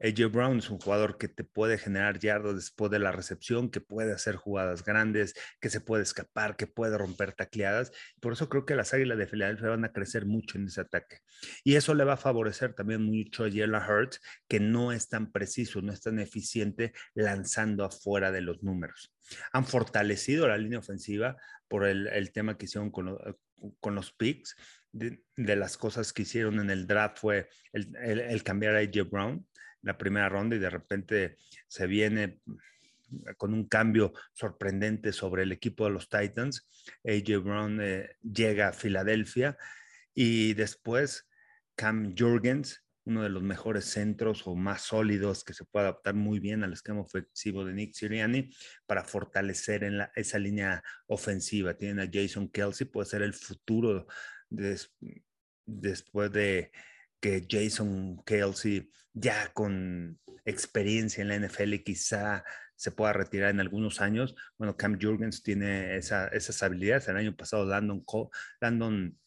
AJ 0.00 0.30
Brown 0.30 0.58
es 0.58 0.68
un 0.68 0.78
jugador 0.78 1.16
que 1.16 1.28
te 1.28 1.42
puede 1.42 1.78
generar 1.78 2.18
yardas 2.18 2.54
después 2.54 2.90
de 2.90 2.98
la 2.98 3.12
recepción, 3.12 3.70
que 3.70 3.80
puede 3.80 4.12
hacer 4.12 4.36
jugadas 4.36 4.84
grandes, 4.84 5.34
que 5.60 5.70
se 5.70 5.80
puede 5.80 6.02
escapar, 6.02 6.56
que 6.56 6.66
puede 6.66 6.98
romper 6.98 7.32
tacleadas. 7.32 7.92
Por 8.20 8.34
eso 8.34 8.48
creo 8.48 8.66
que 8.66 8.74
las 8.74 8.92
Águilas 8.92 9.16
de 9.16 9.26
Filadelfia 9.26 9.68
van 9.68 9.84
a 9.84 9.92
crecer 9.92 10.26
mucho 10.26 10.58
en 10.58 10.66
ese 10.66 10.82
ataque. 10.82 11.20
Y 11.64 11.76
eso 11.76 11.94
le 11.94 12.04
va 12.04 12.14
a 12.14 12.18
favorecer 12.18 12.74
también 12.74 13.02
mucho 13.02 13.44
a 13.44 13.50
Jalen 13.50 13.74
Hurts, 13.74 14.20
que 14.48 14.60
no 14.60 14.92
es 14.92 15.08
tan 15.08 15.32
preciso, 15.32 15.80
no 15.80 15.92
es 15.92 16.02
tan 16.02 16.18
eficiente 16.18 16.92
lanzando 17.14 17.84
afuera 17.84 18.30
de 18.32 18.42
los 18.42 18.62
números. 18.62 19.14
Han 19.52 19.64
fortalecido 19.64 20.46
la 20.46 20.58
línea 20.58 20.78
ofensiva 20.78 21.36
por 21.68 21.86
el, 21.86 22.30
tema 22.32 22.58
que 22.58 22.66
hicieron 22.66 22.90
con, 22.90 23.94
los 23.94 24.12
picks. 24.12 24.56
De, 24.92 25.20
las 25.36 25.76
cosas 25.76 26.12
que 26.12 26.22
hicieron 26.22 26.60
en 26.60 26.70
el 26.70 26.86
draft 26.86 27.18
fue 27.18 27.48
el, 27.72 27.94
el 27.96 28.42
cambiar 28.42 28.76
a 28.76 28.78
AJ 28.78 29.10
Brown 29.10 29.46
la 29.86 29.96
primera 29.96 30.28
ronda 30.28 30.56
y 30.56 30.58
de 30.58 30.68
repente 30.68 31.38
se 31.68 31.86
viene 31.86 32.40
con 33.36 33.54
un 33.54 33.68
cambio 33.68 34.12
sorprendente 34.32 35.12
sobre 35.12 35.44
el 35.44 35.52
equipo 35.52 35.84
de 35.84 35.92
los 35.92 36.08
Titans. 36.08 36.68
AJ 37.04 37.38
Brown 37.42 37.80
eh, 37.80 38.16
llega 38.20 38.68
a 38.68 38.72
Filadelfia 38.72 39.56
y 40.12 40.54
después 40.54 41.28
Cam 41.76 42.16
Jurgens, 42.18 42.84
uno 43.04 43.22
de 43.22 43.28
los 43.28 43.44
mejores 43.44 43.84
centros 43.84 44.44
o 44.48 44.56
más 44.56 44.82
sólidos 44.82 45.44
que 45.44 45.54
se 45.54 45.64
puede 45.64 45.86
adaptar 45.86 46.14
muy 46.14 46.40
bien 46.40 46.64
al 46.64 46.72
esquema 46.72 47.02
ofensivo 47.02 47.64
de 47.64 47.72
Nick 47.72 47.94
Sirianni 47.94 48.50
para 48.86 49.04
fortalecer 49.04 49.84
en 49.84 50.00
esa 50.16 50.40
línea 50.40 50.82
ofensiva. 51.06 51.74
Tienen 51.76 52.00
a 52.00 52.10
Jason 52.12 52.48
Kelsey, 52.48 52.88
puede 52.88 53.06
ser 53.06 53.22
el 53.22 53.34
futuro 53.34 54.08
después 55.64 56.32
de 56.32 56.72
que 57.26 57.44
Jason 57.50 58.22
Kelsey 58.24 58.88
ya 59.12 59.52
con 59.52 60.16
experiencia 60.44 61.22
en 61.22 61.28
la 61.28 61.36
NFL 61.36 61.82
quizá 61.84 62.44
se 62.76 62.92
pueda 62.92 63.12
retirar 63.12 63.50
en 63.50 63.58
algunos 63.58 64.00
años. 64.00 64.36
Bueno, 64.56 64.76
Cam 64.76 64.96
Jurgens 65.00 65.42
tiene 65.42 65.96
esas 65.96 66.62
habilidades. 66.62 67.08
El 67.08 67.16
año 67.16 67.34
pasado 67.34 67.66
Landon, 67.66 69.18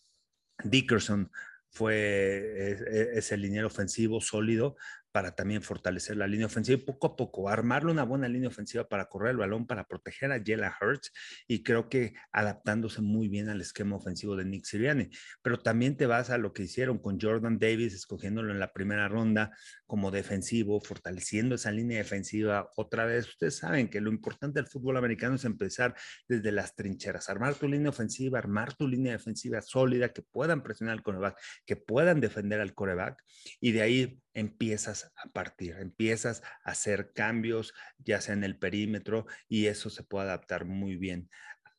Dickerson 0.63 1.29
fue 1.71 2.77
ese 3.17 3.35
liniero 3.35 3.67
ofensivo 3.67 4.21
sólido 4.21 4.77
para 5.11 5.35
también 5.35 5.61
fortalecer 5.61 6.17
la 6.17 6.27
línea 6.27 6.45
ofensiva 6.45 6.79
y 6.79 6.85
poco 6.85 7.07
a 7.07 7.15
poco 7.15 7.49
armarle 7.49 7.91
una 7.91 8.03
buena 8.03 8.27
línea 8.27 8.49
ofensiva 8.49 8.87
para 8.87 9.05
correr 9.05 9.31
el 9.31 9.37
balón, 9.37 9.65
para 9.65 9.85
proteger 9.85 10.31
a 10.31 10.41
Jalen 10.43 10.71
Hurts 10.79 11.11
y 11.47 11.63
creo 11.63 11.89
que 11.89 12.13
adaptándose 12.31 13.01
muy 13.01 13.27
bien 13.27 13.49
al 13.49 13.61
esquema 13.61 13.95
ofensivo 13.95 14.35
de 14.35 14.45
Nick 14.45 14.65
Sirianni. 14.65 15.09
Pero 15.41 15.59
también 15.59 15.97
te 15.97 16.05
vas 16.05 16.29
a 16.29 16.37
lo 16.37 16.53
que 16.53 16.63
hicieron 16.63 16.99
con 16.99 17.19
Jordan 17.19 17.57
Davis, 17.59 17.93
escogiéndolo 17.93 18.51
en 18.51 18.59
la 18.59 18.71
primera 18.73 19.07
ronda 19.07 19.51
como 19.85 20.11
defensivo, 20.11 20.79
fortaleciendo 20.81 21.55
esa 21.55 21.71
línea 21.71 21.97
defensiva 21.97 22.69
otra 22.75 23.05
vez. 23.05 23.27
Ustedes 23.27 23.57
saben 23.57 23.89
que 23.89 24.01
lo 24.01 24.11
importante 24.11 24.59
del 24.59 24.67
fútbol 24.67 24.97
americano 24.97 25.35
es 25.35 25.45
empezar 25.45 25.95
desde 26.27 26.51
las 26.51 26.75
trincheras, 26.75 27.29
armar 27.29 27.55
tu 27.55 27.67
línea 27.67 27.89
ofensiva, 27.89 28.37
armar 28.37 28.75
tu 28.75 28.87
línea 28.87 29.13
defensiva 29.13 29.61
sólida, 29.61 30.09
que 30.09 30.21
puedan 30.21 30.61
presionar 30.61 30.93
al 30.93 31.03
coreback, 31.03 31.39
que 31.65 31.75
puedan 31.75 32.21
defender 32.21 32.61
al 32.61 32.73
coreback 32.73 33.23
y 33.59 33.71
de 33.71 33.81
ahí 33.81 34.21
empiezas 34.39 35.11
a 35.15 35.29
partir, 35.29 35.75
empiezas 35.79 36.41
a 36.63 36.71
hacer 36.71 37.11
cambios, 37.13 37.73
ya 37.97 38.21
sea 38.21 38.33
en 38.33 38.43
el 38.43 38.57
perímetro, 38.57 39.25
y 39.47 39.67
eso 39.67 39.89
se 39.89 40.03
puede 40.03 40.27
adaptar 40.27 40.65
muy 40.65 40.95
bien 40.95 41.29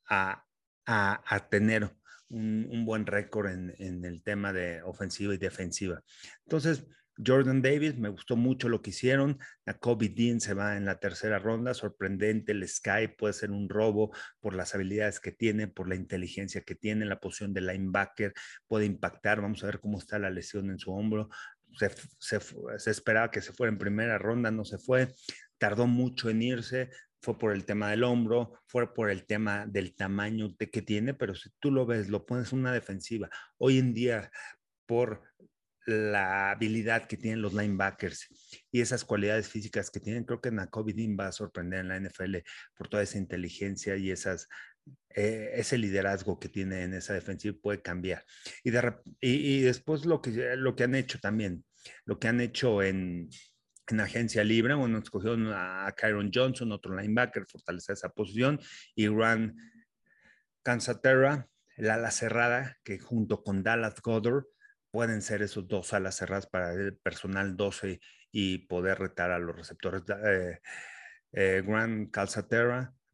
a, 0.09 0.47
tener 1.51 1.95
un, 2.29 2.69
un, 2.71 2.85
buen 2.85 3.07
récord 3.07 3.51
en, 3.51 3.75
en, 3.79 4.05
el 4.05 4.23
tema 4.23 4.53
de 4.53 4.83
ofensiva 4.83 5.35
y 5.35 5.39
defensiva. 5.39 6.03
Entonces, 6.45 6.85
Jordan 7.25 7.61
Davis, 7.61 7.97
me 7.99 8.09
gustó 8.09 8.37
mucho 8.37 8.69
lo 8.69 8.83
que 8.83 8.91
hicieron. 8.91 9.39
A 9.67 9.75
Kobe 9.75 10.09
Dean 10.09 10.41
se 10.41 10.55
va 10.55 10.77
en 10.77 10.85
la 10.85 10.99
tercera 10.99 11.39
ronda, 11.39 11.75
sorprendente. 11.75 12.53
El 12.53 12.67
Sky 12.67 13.09
puede 13.17 13.35
ser 13.35 13.51
un 13.51 13.69
robo 13.69 14.15
por 14.41 14.55
las 14.55 14.75
habilidades 14.75 15.21
que 15.21 15.33
tiene, 15.33 15.69
por 15.69 15.89
la 15.89 15.97
inteligencia 15.97 16.63
que 16.63 16.75
tiene, 16.75 17.05
la 17.05 17.21
posición 17.21 17.53
de 17.53 17.61
linebacker, 17.61 18.33
puede 18.67 18.87
impactar. 18.87 19.41
Vamos 19.41 19.63
a 19.63 19.67
ver 19.67 19.81
cómo 19.81 19.99
está 19.99 20.19
la 20.19 20.31
lesión 20.31 20.71
en 20.71 20.79
su 20.79 20.93
hombro 20.93 21.29
se, 21.77 22.91
esperaba 22.91 23.31
que 23.31 23.41
se 23.41 23.53
fuera 23.53 23.73
en 23.73 23.79
primera 23.79 24.19
ronda, 24.19 24.51
no 24.51 24.65
se 24.65 24.79
fue, 24.79 25.09
tardó 25.59 25.87
mucho 25.87 26.31
en 26.31 26.43
irse, 26.43 26.91
fue 27.23 27.39
por 27.39 27.53
el 27.53 27.65
tema 27.65 27.91
del 27.91 28.05
hombro, 28.05 28.59
fue 28.67 28.93
por 28.95 29.11
el 29.11 29.27
tema 29.27 29.67
del 29.67 29.95
tamaño 29.95 30.55
de 30.59 30.71
que 30.71 30.83
tiene, 30.83 31.15
pero 31.15 31.35
si 31.35 31.51
tú 31.59 31.71
lo 31.71 31.87
ves, 31.87 32.09
lo 32.09 32.25
pones 32.25 32.53
una 32.53 32.73
defensiva. 32.73 33.29
Hoy 33.59 33.79
en 33.79 33.93
día, 33.93 34.31
por 34.87 35.23
la 35.87 36.51
habilidad 36.51 37.07
que 37.07 37.17
tienen 37.17 37.43
los 37.43 37.53
linebackers 37.53 38.29
y 38.71 38.81
esas 38.81 39.05
cualidades 39.05 39.49
físicas 39.49 39.91
que 39.91 40.01
tienen, 40.01 40.25
creo 40.25 40.41
que 40.41 40.51
Nakobe 40.51 40.93
Dean 40.93 41.17
va 41.19 41.29
a 41.29 41.33
sorprender 41.33 41.81
en 41.81 41.89
la 41.89 42.01
NFL 42.01 42.37
por 42.77 42.89
toda 42.89 43.03
esa 43.03 43.19
inteligencia 43.19 43.97
y 43.97 44.11
esas 44.11 44.49
eh, 45.15 45.51
ese 45.55 45.79
liderazgo 45.79 46.39
que 46.39 46.49
tiene 46.49 46.83
en 46.83 46.95
esa 46.95 47.15
defensiva 47.15 47.57
puede 47.61 47.83
cambiar. 47.83 48.25
Y, 48.63 48.71
y, 49.21 49.61
después 49.61 50.07
lo 50.07 50.23
que, 50.23 50.57
lo 50.57 50.77
que 50.77 50.85
han 50.85 50.95
hecho 50.95 51.19
también, 51.19 51.65
lo 52.05 52.19
que 52.19 52.29
han 52.29 52.41
hecho 52.41 52.83
en, 52.83 53.29
en 53.89 54.01
agencia 54.01 54.45
libre, 54.45 54.75
bueno, 54.75 54.99
escogieron 54.99 55.53
a 55.53 55.93
Kyron 55.97 56.31
Johnson, 56.33 56.73
otro 56.73 56.97
linebacker, 56.97 57.47
fortalecer 57.47 57.95
esa 57.95 58.11
posición, 58.11 58.61
y 58.95 59.09
Ran 59.09 59.57
Cansaterra, 60.63 61.49
el 61.77 61.91
ala 61.91 62.11
cerrada, 62.11 62.77
que 62.85 62.99
junto 62.99 63.43
con 63.43 63.63
Dallas 63.63 64.01
Goddard 64.01 64.45
pueden 64.91 65.23
ser 65.23 65.43
esos 65.43 65.67
dos 65.69 65.93
alas 65.93 66.17
cerradas 66.17 66.47
para 66.47 66.73
el 66.73 66.97
personal 66.97 67.57
12 67.57 68.01
y 68.33 68.59
poder 68.67 68.99
retar 68.99 69.31
a 69.31 69.39
los 69.39 69.57
receptores. 69.57 70.03
Eh, 70.25 70.61
eh, 71.33 71.63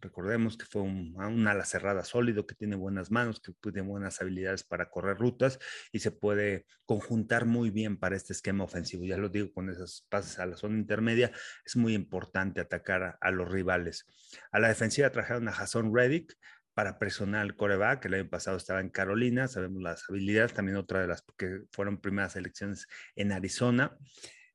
Recordemos 0.07 0.57
que 0.57 0.67
fue 0.67 0.83
un, 0.83 1.17
ala 1.49 1.65
cerrada 1.65 2.05
sólido, 2.05 2.47
que 2.47 2.55
tiene 2.55 2.77
buenas 2.77 3.11
manos, 3.11 3.41
que 3.41 3.53
tiene 3.73 3.89
buenas 3.89 4.21
habilidades 4.21 4.63
para 4.63 4.89
correr 4.89 5.19
rutas 5.19 5.59
y 5.91 5.99
se 5.99 6.13
puede 6.13 6.65
conjuntar 6.85 7.45
muy 7.45 7.71
bien 7.71 7.97
para 7.97 8.15
este 8.15 8.33
esquema 8.33 8.63
ofensivo. 8.63 9.05
Ya 9.05 9.17
lo 9.17 9.29
digo, 9.31 9.53
con 9.53 9.69
esos 9.69 10.07
pases 10.09 10.39
a 10.39 10.47
la 10.47 10.57
zona 10.57 10.79
intermedia 10.79 11.33
es 11.65 11.75
muy 11.75 11.93
importante 11.95 12.61
atacar 12.61 13.19
a, 13.21 13.31
los 13.33 13.51
rivales. 13.51 14.07
A 14.53 14.61
la 14.61 14.69
defensiva 14.69 15.11
trajeron 15.11 15.49
a 15.49 15.53
Jason 15.53 15.93
Reddick 15.93 16.39
para 16.73 17.01
presionar 17.01 17.41
al 17.41 17.57
coreback, 17.57 18.05
el 18.05 18.15
año 18.15 18.31
pasado 18.31 18.59
estaba 18.59 18.81
en 18.81 18.91
Carolina, 18.91 19.49
sabemos 19.49 19.83
las 19.83 20.09
habilidades, 20.09 20.53
también 20.53 20.77
otra 20.77 21.01
de 21.01 21.09
las 21.09 21.25
que 21.37 21.63
fueron 21.73 22.01
primeras 22.01 22.37
elecciones 22.37 22.87
en 23.17 23.33
Arizona. 23.33 23.97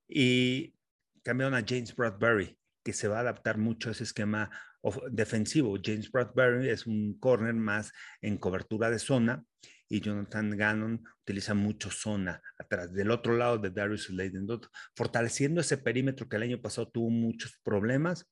Y 0.08 0.76
cambiaron 1.24 1.56
a 1.56 1.66
James 1.68 1.94
Bradbury, 1.94 2.58
que 2.84 2.94
se 2.94 3.08
va 3.08 3.18
a 3.18 3.22
adaptar 3.22 3.58
mucho 3.58 3.90
a 3.90 3.92
ese 3.94 4.04
esquema 4.04 4.50
defensivo. 5.12 5.78
James 5.84 6.12
Bradbury 6.12 6.70
es 6.70 6.88
un 6.88 7.18
corner 7.20 7.54
más 7.54 7.92
en 8.22 8.38
cobertura 8.38 8.90
de 8.90 9.00
zona 9.00 9.44
y 9.88 10.00
Jonathan 10.00 10.58
Gannon 10.58 11.04
utiliza 11.22 11.54
mucho 11.54 11.92
zona 11.92 12.42
atrás. 12.58 12.94
Del 12.94 13.12
otro 13.12 13.36
lado 13.36 13.58
de 13.58 13.70
Darius 13.70 14.10
Leiden, 14.10 14.48
fortaleciendo 14.96 15.62
ese 15.62 15.78
perímetro 15.78 16.30
que 16.30 16.38
el 16.38 16.44
año 16.44 16.62
pasado 16.62 16.90
tuvo 16.90 17.10
muchos 17.10 17.60
problemas, 17.62 18.26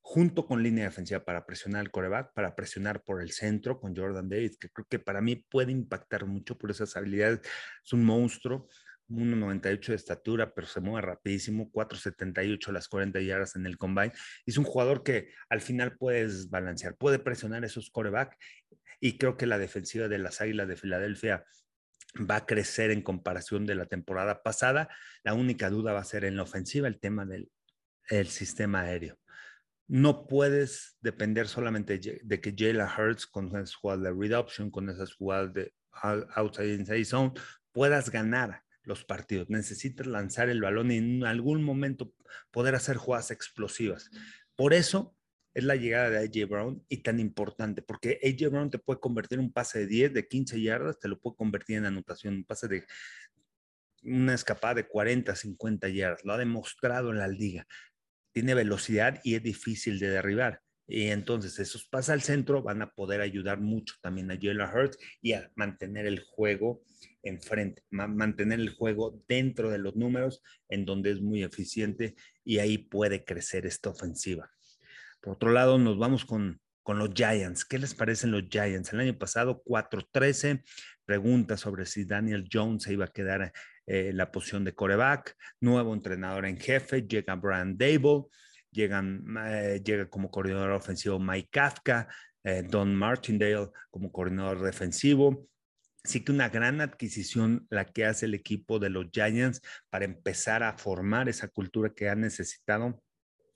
junto 0.00 0.46
con 0.46 0.62
línea 0.62 0.84
defensiva 0.84 1.24
para 1.24 1.46
presionar 1.46 1.82
el 1.82 1.90
coreback, 1.90 2.32
para 2.32 2.54
presionar 2.54 3.02
por 3.02 3.22
el 3.22 3.30
centro 3.32 3.80
con 3.80 3.96
Jordan 3.96 4.28
Davis, 4.28 4.56
que 4.56 4.68
creo 4.68 4.86
que 4.88 4.98
para 4.98 5.20
mí 5.20 5.36
puede 5.36 5.72
impactar 5.72 6.26
mucho 6.26 6.56
por 6.56 6.70
esas 6.70 6.96
habilidades. 6.96 7.40
Es 7.84 7.92
un 7.92 8.04
monstruo. 8.04 8.68
1.98 9.08 9.86
de 9.88 9.94
estatura, 9.94 10.54
pero 10.54 10.66
se 10.66 10.80
mueve 10.80 11.06
rapidísimo, 11.06 11.70
4.78 11.72 12.72
las 12.72 12.88
40 12.88 13.20
yardas 13.20 13.56
en 13.56 13.66
el 13.66 13.78
combine. 13.78 14.12
Es 14.44 14.58
un 14.58 14.64
jugador 14.64 15.02
que 15.02 15.30
al 15.48 15.60
final 15.60 15.96
puedes 15.96 16.50
balancear, 16.50 16.96
puede 16.96 17.18
presionar 17.18 17.64
esos 17.64 17.90
coreback 17.90 18.36
y 19.00 19.18
creo 19.18 19.36
que 19.36 19.46
la 19.46 19.58
defensiva 19.58 20.08
de 20.08 20.18
las 20.18 20.40
Águilas 20.40 20.68
de 20.68 20.76
Filadelfia 20.76 21.44
va 22.18 22.36
a 22.36 22.46
crecer 22.46 22.90
en 22.90 23.02
comparación 23.02 23.66
de 23.66 23.74
la 23.74 23.86
temporada 23.86 24.42
pasada. 24.42 24.88
La 25.22 25.34
única 25.34 25.70
duda 25.70 25.92
va 25.92 26.00
a 26.00 26.04
ser 26.04 26.24
en 26.24 26.36
la 26.36 26.42
ofensiva 26.42 26.88
el 26.88 26.98
tema 26.98 27.26
del 27.26 27.50
el 28.08 28.28
sistema 28.28 28.82
aéreo. 28.82 29.18
No 29.88 30.26
puedes 30.26 30.96
depender 31.00 31.48
solamente 31.48 32.00
de 32.22 32.40
que 32.40 32.54
Jalen 32.56 32.86
Hurts 32.86 33.26
con 33.26 33.48
esas 33.48 33.74
jugadas 33.74 34.02
de 34.02 34.12
read 34.12 34.38
option, 34.38 34.70
con 34.70 34.88
esas 34.88 35.14
jugadas 35.14 35.52
de 35.54 35.74
outside 36.34 36.74
inside 36.74 37.04
zone, 37.04 37.32
puedas 37.72 38.10
ganar 38.10 38.62
los 38.86 39.04
partidos. 39.04 39.50
Necesitas 39.50 40.06
lanzar 40.06 40.48
el 40.48 40.62
balón 40.62 40.90
y 40.90 40.96
en 40.96 41.24
algún 41.24 41.62
momento 41.62 42.14
poder 42.50 42.74
hacer 42.74 42.96
jugadas 42.96 43.30
explosivas. 43.30 44.10
Por 44.54 44.72
eso 44.72 45.14
es 45.52 45.64
la 45.64 45.76
llegada 45.76 46.10
de 46.10 46.18
AJ 46.18 46.48
Brown 46.48 46.84
y 46.88 46.98
tan 46.98 47.18
importante, 47.18 47.82
porque 47.82 48.20
AJ 48.22 48.50
Brown 48.50 48.70
te 48.70 48.78
puede 48.78 49.00
convertir 49.00 49.38
un 49.38 49.52
pase 49.52 49.80
de 49.80 49.86
10, 49.86 50.14
de 50.14 50.28
15 50.28 50.60
yardas, 50.60 50.98
te 50.98 51.08
lo 51.08 51.18
puede 51.18 51.36
convertir 51.36 51.78
en 51.78 51.86
anotación, 51.86 52.34
un 52.34 52.44
pase 52.44 52.68
de 52.68 52.84
una 54.02 54.34
escapada 54.34 54.74
de 54.74 54.86
40, 54.86 55.34
50 55.34 55.88
yardas. 55.88 56.24
Lo 56.24 56.34
ha 56.34 56.38
demostrado 56.38 57.10
en 57.10 57.18
la 57.18 57.28
liga. 57.28 57.66
Tiene 58.32 58.54
velocidad 58.54 59.20
y 59.24 59.34
es 59.34 59.42
difícil 59.42 59.98
de 59.98 60.10
derribar. 60.10 60.62
Y 60.88 61.08
entonces 61.08 61.58
esos 61.58 61.86
pases 61.86 62.10
al 62.10 62.22
centro 62.22 62.62
van 62.62 62.82
a 62.82 62.92
poder 62.92 63.20
ayudar 63.20 63.60
mucho 63.60 63.94
también 64.00 64.30
a 64.30 64.38
Jalen 64.40 64.68
Hurts 64.72 64.98
y 65.20 65.32
a 65.32 65.50
mantener 65.56 66.06
el 66.06 66.20
juego 66.20 66.82
enfrente, 67.22 67.82
mantener 67.90 68.60
el 68.60 68.70
juego 68.70 69.22
dentro 69.26 69.70
de 69.70 69.78
los 69.78 69.96
números 69.96 70.42
en 70.68 70.84
donde 70.84 71.10
es 71.10 71.20
muy 71.20 71.42
eficiente 71.42 72.14
y 72.44 72.58
ahí 72.58 72.78
puede 72.78 73.24
crecer 73.24 73.66
esta 73.66 73.90
ofensiva. 73.90 74.50
Por 75.20 75.34
otro 75.34 75.50
lado, 75.50 75.78
nos 75.78 75.98
vamos 75.98 76.24
con, 76.24 76.60
con 76.84 76.98
los 76.98 77.10
Giants. 77.12 77.64
¿Qué 77.64 77.80
les 77.80 77.94
parecen 77.94 78.30
los 78.30 78.44
Giants? 78.48 78.92
El 78.92 79.00
año 79.00 79.18
pasado, 79.18 79.62
4-13, 79.64 80.62
pregunta 81.04 81.56
sobre 81.56 81.84
si 81.84 82.04
Daniel 82.04 82.48
Jones 82.50 82.84
se 82.84 82.92
iba 82.92 83.06
a 83.06 83.12
quedar 83.12 83.52
eh, 83.86 84.12
la 84.12 84.30
posición 84.30 84.64
de 84.64 84.74
coreback, 84.74 85.36
nuevo 85.60 85.94
entrenador 85.94 86.46
en 86.46 86.58
jefe, 86.58 87.02
llega 87.02 87.34
Brian 87.34 87.76
Dable, 87.76 88.24
llegan, 88.76 89.24
eh, 89.46 89.82
llega 89.84 90.08
como 90.08 90.30
coordinador 90.30 90.70
ofensivo 90.72 91.18
Mike 91.18 91.48
Kafka, 91.50 92.08
eh, 92.44 92.62
Don 92.62 92.94
Martindale 92.94 93.70
como 93.90 94.12
coordinador 94.12 94.62
defensivo, 94.62 95.48
sí 96.04 96.24
que 96.24 96.32
una 96.32 96.48
gran 96.48 96.80
adquisición 96.80 97.66
la 97.70 97.86
que 97.86 98.04
hace 98.04 98.26
el 98.26 98.34
equipo 98.34 98.78
de 98.78 98.90
los 98.90 99.06
Giants 99.12 99.60
para 99.90 100.04
empezar 100.04 100.62
a 100.62 100.78
formar 100.78 101.28
esa 101.28 101.48
cultura 101.48 101.92
que 101.92 102.08
han 102.08 102.20
necesitado 102.20 103.02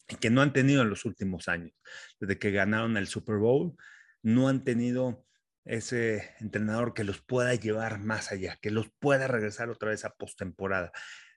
y 0.08 0.16
que 0.16 0.30
no 0.30 0.42
han 0.42 0.52
tenido 0.52 0.82
en 0.82 0.90
los 0.90 1.04
últimos 1.04 1.46
años. 1.48 1.72
Desde 2.18 2.38
que 2.38 2.50
ganaron 2.50 2.96
el 2.96 3.06
Super 3.06 3.36
Bowl, 3.36 3.76
no 4.22 4.48
han 4.48 4.64
tenido 4.64 5.24
ese 5.64 6.34
entrenador 6.40 6.94
que 6.94 7.04
los 7.04 7.22
pueda 7.22 7.54
llevar 7.54 8.00
más 8.00 8.32
allá, 8.32 8.58
que 8.60 8.70
los 8.70 8.90
pueda 8.98 9.28
regresar 9.28 9.70
otra 9.70 9.90
vez 9.90 10.04
a 10.04 10.10
postemporada, 10.10 10.90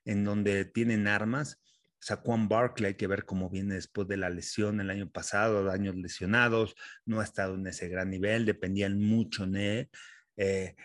en 0.06 0.24
donde 0.24 0.66
tienen 0.66 1.08
armas. 1.08 1.62
Saquon 2.03 2.48
Barkley, 2.48 2.88
hay 2.88 2.93
que 2.95 3.07
ver 3.07 3.25
cómo 3.25 3.50
viene 3.50 3.75
después 3.75 4.07
de 4.07 4.17
la 4.17 4.29
lesión 4.29 4.81
el 4.81 4.89
año 4.89 5.10
pasado, 5.10 5.72
años 5.72 5.95
lesionados, 5.95 6.75
no 7.05 7.22
ha 7.22 7.24
estado 7.24 7.55
en 7.55 7.65
ese 7.67 7.88
gran 7.88 8.10
nivel, 8.10 8.45
dependían 8.45 9.00
mucho 9.00 9.48
de 9.48 9.79
él 9.79 9.89
eh, 10.36 10.75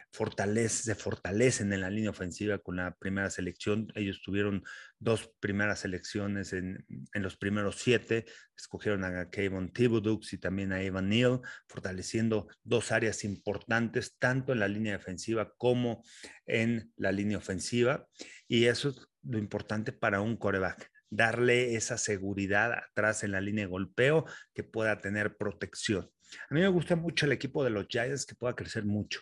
se 0.68 0.94
fortalecen 0.94 1.72
en 1.72 1.80
la 1.80 1.90
línea 1.90 2.10
ofensiva 2.10 2.58
con 2.58 2.76
la 2.76 2.94
primera 2.96 3.30
selección. 3.30 3.90
Ellos 3.94 4.20
tuvieron 4.22 4.62
dos 4.98 5.32
primeras 5.40 5.80
selecciones 5.80 6.52
en, 6.52 6.84
los 7.14 7.37
primeros 7.37 7.76
siete. 7.76 8.26
Escogieron 8.56 9.04
a 9.04 9.30
Kevin 9.30 9.72
Thibodeau 9.72 10.20
y 10.30 10.38
también 10.38 10.72
a 10.72 10.82
Evan 10.82 11.08
Neal, 11.08 11.40
fortaleciendo 11.66 12.48
dos 12.62 12.92
áreas 12.92 13.25
importantes, 13.25 14.16
tanto 14.18 14.52
en 14.52 14.60
la 14.60 14.68
línea 14.68 14.92
defensiva 14.92 15.54
como 15.56 16.04
en 16.46 16.92
la 16.96 17.12
línea 17.12 17.38
ofensiva. 17.38 18.06
Y 18.48 18.66
eso 18.66 18.90
es 18.90 19.08
lo 19.22 19.38
importante 19.38 19.92
para 19.92 20.20
un 20.20 20.37
coreback 20.37 20.90
darle 21.11 21.75
esa 21.75 21.99
seguridad 21.99 22.73
atrás 22.73 23.25
en 23.25 23.33
la 23.33 23.41
línea 23.41 23.65
de 23.65 23.71
golpeo 23.71 24.25
que 24.55 24.65
pueda 24.65 25.00
tener 25.00 25.37
protección. 25.37 26.11
A 26.50 26.55
mí 26.55 26.61
me 26.61 26.69
gusta 26.69 26.97
mucho 26.97 27.27
el 27.27 27.33
equipo 27.33 27.65
de 27.65 27.71
los 27.71 27.87
Giants 27.88 28.27
que 28.27 28.35
pueda 28.35 28.55
crecer 28.55 28.85
mucho. 28.85 29.21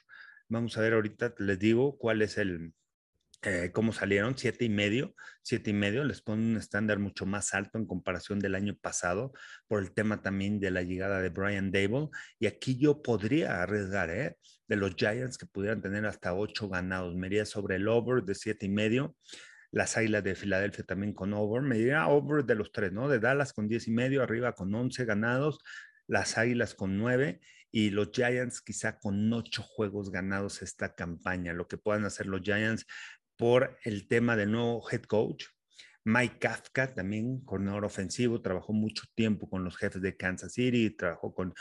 Vamos 0.48 0.76
a 0.76 0.80
ver 0.80 0.94
ahorita, 0.94 1.34
les 1.38 1.58
digo 1.58 1.96
cuál 1.98 2.22
es 2.22 2.38
el, 2.38 2.72
eh, 3.42 3.70
cómo 3.72 3.92
salieron, 3.92 4.36
siete 4.36 4.64
y 4.64 4.68
medio, 4.68 5.14
siete 5.42 5.70
y 5.70 5.72
medio, 5.72 6.04
les 6.04 6.22
ponen 6.22 6.46
un 6.46 6.56
estándar 6.56 6.98
mucho 6.98 7.26
más 7.26 7.54
alto 7.54 7.78
en 7.78 7.86
comparación 7.86 8.38
del 8.38 8.54
año 8.54 8.76
pasado 8.76 9.32
por 9.68 9.80
el 9.80 9.92
tema 9.92 10.22
también 10.22 10.58
de 10.58 10.70
la 10.70 10.82
llegada 10.82 11.20
de 11.20 11.28
Brian 11.28 11.70
Dable. 11.70 12.08
Y 12.40 12.46
aquí 12.46 12.76
yo 12.78 13.02
podría 13.02 13.62
arriesgar, 13.62 14.10
¿eh? 14.10 14.36
De 14.66 14.76
los 14.76 14.96
Giants 14.96 15.38
que 15.38 15.46
pudieran 15.46 15.80
tener 15.80 16.06
hasta 16.06 16.34
ocho 16.34 16.68
ganados. 16.68 17.14
Me 17.14 17.28
iría 17.28 17.44
sobre 17.44 17.76
el 17.76 17.86
over 17.86 18.24
de 18.24 18.34
siete 18.34 18.66
y 18.66 18.70
medio. 18.70 19.14
Las 19.70 19.96
Águilas 19.96 20.24
de 20.24 20.34
Filadelfia 20.34 20.84
también 20.84 21.12
con 21.12 21.32
over. 21.34 21.62
Me 21.62 21.78
iría 21.78 22.06
over 22.08 22.44
de 22.44 22.54
los 22.54 22.72
tres, 22.72 22.92
¿no? 22.92 23.08
De 23.08 23.18
Dallas 23.18 23.52
con 23.52 23.68
diez 23.68 23.88
y 23.88 23.90
medio, 23.90 24.22
arriba 24.22 24.52
con 24.54 24.74
once 24.74 25.04
ganados. 25.04 25.58
Las 26.06 26.38
Águilas 26.38 26.74
con 26.74 26.96
nueve 26.98 27.40
y 27.70 27.90
los 27.90 28.10
Giants 28.12 28.62
quizá 28.62 28.98
con 28.98 29.32
ocho 29.32 29.62
juegos 29.62 30.10
ganados 30.10 30.62
esta 30.62 30.94
campaña, 30.94 31.52
lo 31.52 31.68
que 31.68 31.76
puedan 31.76 32.04
hacer 32.04 32.26
los 32.26 32.40
Giants 32.42 32.86
por 33.36 33.76
el 33.84 34.08
tema 34.08 34.36
del 34.36 34.52
nuevo 34.52 34.82
head 34.90 35.02
coach. 35.02 35.44
Mike 36.04 36.38
Kafka, 36.38 36.94
también 36.94 37.40
coordinador 37.44 37.84
ofensivo, 37.84 38.40
trabajó 38.40 38.72
mucho 38.72 39.02
tiempo 39.16 39.50
con 39.50 39.64
los 39.64 39.76
jefes 39.76 40.00
de 40.00 40.16
Kansas 40.16 40.52
City, 40.52 40.90
trabajó 40.90 41.34
con 41.34 41.52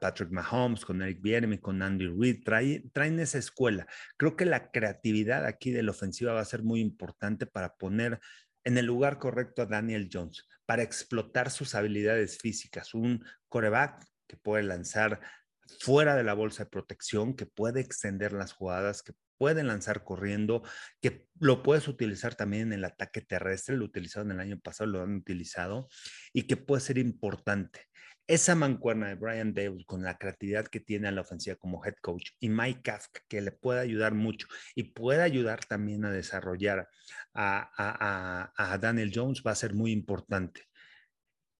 Patrick 0.00 0.30
Mahomes, 0.30 0.84
con 0.84 1.02
Eric 1.02 1.20
Bieniemy, 1.20 1.58
con 1.58 1.82
Andy 1.82 2.06
Reid, 2.06 2.44
traen 2.92 3.20
esa 3.20 3.38
escuela. 3.38 3.86
Creo 4.16 4.36
que 4.36 4.44
la 4.44 4.70
creatividad 4.70 5.46
aquí 5.46 5.70
de 5.70 5.82
la 5.82 5.90
ofensiva 5.90 6.32
va 6.32 6.40
a 6.40 6.44
ser 6.44 6.62
muy 6.62 6.80
importante 6.80 7.46
para 7.46 7.76
poner 7.76 8.20
en 8.64 8.78
el 8.78 8.86
lugar 8.86 9.18
correcto 9.18 9.62
a 9.62 9.66
Daniel 9.66 10.08
Jones, 10.12 10.46
para 10.66 10.82
explotar 10.82 11.50
sus 11.50 11.74
habilidades 11.74 12.38
físicas. 12.38 12.94
Un 12.94 13.24
coreback 13.48 14.04
que 14.26 14.36
puede 14.36 14.62
lanzar 14.62 15.20
fuera 15.80 16.16
de 16.16 16.24
la 16.24 16.34
bolsa 16.34 16.64
de 16.64 16.70
protección, 16.70 17.34
que 17.34 17.46
puede 17.46 17.80
extender 17.80 18.32
las 18.32 18.52
jugadas, 18.52 19.02
que 19.02 19.12
puede 19.38 19.62
lanzar 19.62 20.04
corriendo, 20.04 20.62
que 21.00 21.26
lo 21.38 21.62
puedes 21.62 21.88
utilizar 21.88 22.34
también 22.34 22.64
en 22.64 22.72
el 22.74 22.84
ataque 22.84 23.20
terrestre, 23.20 23.76
lo 23.76 23.84
utilizaron 23.84 24.32
el 24.32 24.40
año 24.40 24.58
pasado, 24.58 24.90
lo 24.90 25.02
han 25.02 25.16
utilizado, 25.16 25.88
y 26.32 26.42
que 26.46 26.56
puede 26.56 26.80
ser 26.80 26.98
importante. 26.98 27.86
Esa 28.28 28.54
mancuerna 28.54 29.08
de 29.08 29.14
Brian 29.14 29.54
Davis 29.54 29.86
con 29.86 30.02
la 30.02 30.18
creatividad 30.18 30.66
que 30.66 30.80
tiene 30.80 31.08
a 31.08 31.12
la 31.12 31.22
ofensiva 31.22 31.56
como 31.56 31.84
head 31.84 31.94
coach 32.02 32.30
y 32.38 32.50
Mike 32.50 32.82
Kafka, 32.82 33.22
que 33.26 33.40
le 33.40 33.52
puede 33.52 33.80
ayudar 33.80 34.14
mucho 34.14 34.46
y 34.74 34.84
puede 34.84 35.22
ayudar 35.22 35.64
también 35.64 36.04
a 36.04 36.12
desarrollar 36.12 36.88
a, 37.34 38.52
a 38.54 38.78
Daniel 38.78 39.10
Jones, 39.14 39.42
va 39.44 39.52
a 39.52 39.56
ser 39.56 39.74
muy 39.74 39.92
importante. 39.92 40.68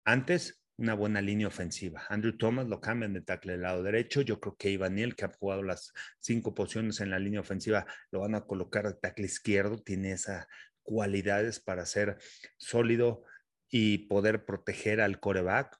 Antes, 0.04 0.62
una 0.78 0.94
buena 0.94 1.20
línea 1.20 1.48
ofensiva. 1.48 2.04
Andrew 2.08 2.36
Thomas 2.36 2.68
lo 2.68 2.80
cambian 2.80 3.12
de 3.12 3.20
tackle 3.20 3.52
del 3.52 3.62
lado 3.62 3.82
derecho. 3.82 4.20
Yo 4.20 4.38
creo 4.38 4.56
que 4.56 4.70
Ivan 4.70 4.94
Neal, 4.94 5.16
que 5.16 5.24
ha 5.24 5.32
jugado 5.32 5.62
las 5.62 5.92
cinco 6.20 6.54
posiciones 6.54 7.00
en 7.00 7.10
la 7.10 7.18
línea 7.18 7.40
ofensiva, 7.40 7.84
lo 8.10 8.20
van 8.20 8.36
a 8.36 8.42
colocar 8.42 8.86
de 8.86 8.94
tackle 8.94 9.26
izquierdo. 9.26 9.82
Tiene 9.82 10.12
esas 10.12 10.46
cualidades 10.82 11.58
para 11.60 11.84
ser 11.84 12.18
sólido 12.56 13.24
y 13.68 14.06
poder 14.06 14.44
proteger 14.44 15.00
al 15.00 15.18
coreback. 15.18 15.78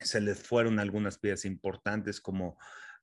Se 0.00 0.20
les 0.20 0.38
fueron 0.42 0.78
algunas 0.78 1.18
piezas 1.18 1.44
importantes 1.44 2.20
como, 2.20 2.58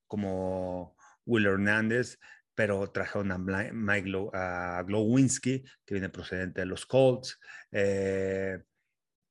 como 0.08 0.96
Will 1.26 1.46
Hernández, 1.46 2.20
pero 2.56 2.90
trajeron 2.92 3.32
a 3.32 3.38
Mike 3.38 4.12
a 4.34 4.84
Glowinski, 4.86 5.64
que 5.86 5.94
viene 5.94 6.10
procedente 6.10 6.62
de 6.62 6.66
los 6.66 6.86
Colts. 6.88 7.40
Eh, 7.72 8.58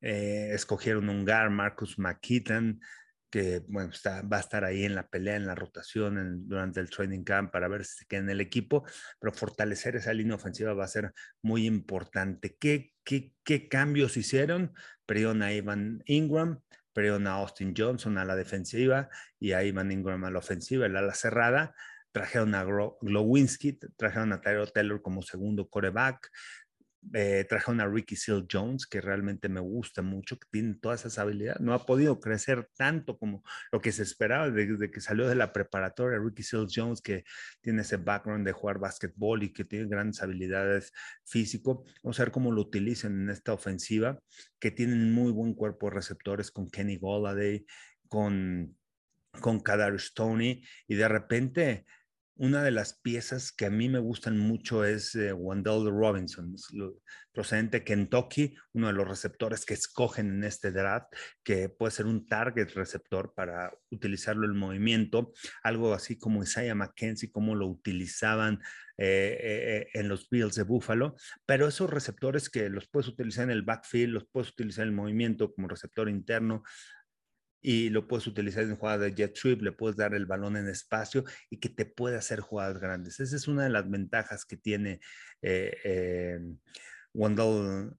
eh, 0.00 0.50
escogieron 0.52 1.09
un 1.09 1.24
GAR, 1.24 1.50
Marcus 1.50 1.98
McKitton, 1.98 2.81
que 3.29 3.64
bueno, 3.66 3.90
está, 3.90 4.22
va 4.22 4.37
a 4.37 4.40
estar 4.40 4.64
ahí 4.64 4.85
en 4.85 4.94
la 4.94 5.09
pelea, 5.09 5.37
en 5.37 5.46
la 5.46 5.55
rotación 5.55 6.48
durante 6.48 6.79
el 6.79 6.90
training 6.90 7.24
camp 7.24 7.50
para 7.50 7.66
ver 7.68 7.85
si 7.85 7.98
se 7.98 8.07
queda 8.07 8.20
en 8.20 8.31
el 8.31 8.40
equipo, 8.40 8.85
pero 9.18 9.33
fortalecer 9.33 9.96
esa 9.96 10.12
línea 10.12 10.37
ofensiva 10.37 10.74
va 10.74 10.85
a 10.85 10.88
ser 10.88 11.12
muy 11.42 11.66
importante. 11.66 12.57
¿Qué, 12.61 12.92
qué, 13.02 13.33
qué 13.42 13.68
cambios 13.68 14.16
hicieron? 14.16 14.72
Perdieron 15.05 15.42
a 15.42 15.52
Ivan 15.52 16.02
Ingram, 16.07 16.61
perdieron 16.96 17.26
a 17.26 17.35
Austin 17.35 17.74
Johnson 17.76 18.16
a 18.16 18.24
la 18.24 18.35
defensiva 18.35 19.11
y 19.38 19.52
a 19.52 19.62
Ivan 19.62 19.92
Ingram 19.92 20.24
a 20.24 20.30
la 20.30 20.38
ofensiva, 20.38 20.87
el 20.87 20.96
ala 20.96 21.12
cerrada. 21.12 21.74
Trajeron 22.11 22.54
a 22.54 22.64
Glowinski, 22.64 23.78
trajeron 23.98 24.32
a 24.32 24.40
Tyler 24.40 24.70
Taylor 24.70 25.02
como 25.02 25.20
segundo 25.20 25.68
coreback, 25.68 26.30
eh, 27.14 27.47
trajeron 27.49 27.81
a 27.81 27.87
Ricky 27.87 28.16
Seal 28.16 28.47
Jones, 28.51 28.87
que 28.87 29.01
realmente 29.01 29.49
me 29.49 29.61
gusta 29.61 30.03
mucho, 30.03 30.38
que 30.38 30.49
tiene 30.51 30.75
todas 30.75 31.01
esas 31.01 31.19
habilidades. 31.19 31.61
No 31.61 31.73
ha 31.73 31.87
podido 31.87 32.21
crecer 32.21 32.69
tanto 32.77 33.19
como 33.19 33.45
lo 33.71 33.81
que 33.81 33.92
se 33.92 34.03
esperaba 34.03 34.51
desde 34.51 34.90
que 34.90 35.01
salió 35.01 35.29
de 35.29 35.35
la 35.35 35.53
preparatoria. 35.53 36.19
Ricky 36.19 36.42
Seal 36.42 36.66
Jones, 36.73 37.01
que 37.01 37.25
tiene 37.61 37.83
ese 37.83 37.97
background 37.97 38.47
de 38.47 38.53
jugar 38.53 38.79
básquetbol 38.79 39.42
y 39.42 39.53
que 39.53 39.64
tiene 39.64 39.88
grandes 39.88 40.23
habilidades 40.23 40.92
físico. 41.25 41.85
Vamos 42.03 42.19
a 42.19 42.25
ver 42.25 42.33
cómo 42.33 42.53
lo 42.53 42.62
utilizan 42.62 43.23
en 43.23 43.31
esta 43.31 43.53
ofensiva, 43.53 44.19
que 44.59 44.71
tienen 44.71 45.12
muy 45.12 45.33
buen 45.33 45.55
cuerpo 45.55 45.88
de 45.88 45.97
receptores 45.97 46.51
con 46.51 46.71
Kenny 46.71 46.97
Golladay, 46.97 47.66
con, 48.09 48.77
con 49.40 49.61
Kadarius 49.61 50.07
Stoney, 50.07 50.64
y 50.88 50.95
de 50.95 51.09
repente 51.09 51.87
una 52.37 52.62
de 52.62 52.70
las 52.70 52.94
piezas 53.01 53.51
que 53.51 53.66
a 53.66 53.70
mí 53.70 53.88
me 53.88 53.99
gustan 53.99 54.38
mucho 54.38 54.85
es 54.85 55.14
eh, 55.14 55.33
Wendell 55.33 55.90
Robinson, 55.90 56.55
procedente 57.33 57.79
de 57.79 57.85
Kentucky, 57.85 58.55
uno 58.72 58.88
de 58.88 58.92
los 58.92 59.09
receptores 59.09 59.64
que 59.64 59.75
escogen 59.75 60.29
en 60.29 60.44
este 60.44 60.70
draft, 60.70 61.09
que 61.42 61.68
puede 61.68 61.92
ser 61.92 62.07
un 62.07 62.27
target 62.27 62.70
receptor 62.75 63.33
para 63.35 63.72
utilizarlo 63.90 64.46
en 64.46 64.57
movimiento, 64.57 65.33
algo 65.62 65.94
así 65.94 66.18
como 66.18 66.42
Isaiah 66.42 66.75
McKenzie, 66.75 67.31
como 67.31 67.55
lo 67.55 67.66
utilizaban 67.68 68.61
eh, 68.99 69.38
eh, 69.40 69.88
en 69.94 70.09
los 70.09 70.29
Bills 70.29 70.55
de 70.55 70.62
Buffalo, 70.62 71.16
pero 71.46 71.68
esos 71.68 71.90
receptores 71.90 72.51
que 72.51 72.68
los 72.68 72.88
puedes 72.88 73.09
utilizar 73.09 73.44
en 73.44 73.51
el 73.51 73.62
backfield, 73.62 74.12
los 74.12 74.27
puedes 74.27 74.51
utilizar 74.51 74.83
en 74.85 74.90
el 74.90 74.94
movimiento 74.94 75.53
como 75.55 75.68
receptor 75.68 76.09
interno, 76.09 76.62
y 77.68 77.90
lo 77.90 78.07
puedes 78.07 78.29
utilizar 78.29 78.62
en 78.62 78.76
jugadas 78.76 79.00
de 79.00 79.12
jet 79.12 79.35
sweep, 79.35 79.61
le 79.61 79.72
puedes 79.72 79.96
dar 79.96 80.14
el 80.14 80.24
balón 80.24 80.57
en 80.57 80.68
espacio 80.68 81.24
y 81.50 81.59
que 81.59 81.68
te 81.68 81.85
puede 81.85 82.16
hacer 82.16 82.38
jugadas 82.38 82.79
grandes. 82.79 83.18
Esa 83.18 83.35
es 83.35 83.48
una 83.48 83.64
de 83.64 83.70
las 83.70 83.90
ventajas 83.90 84.44
que 84.44 84.57
tiene 84.57 85.00
eh, 85.42 85.76
eh, 85.83 86.38
Wendell, 87.12 87.90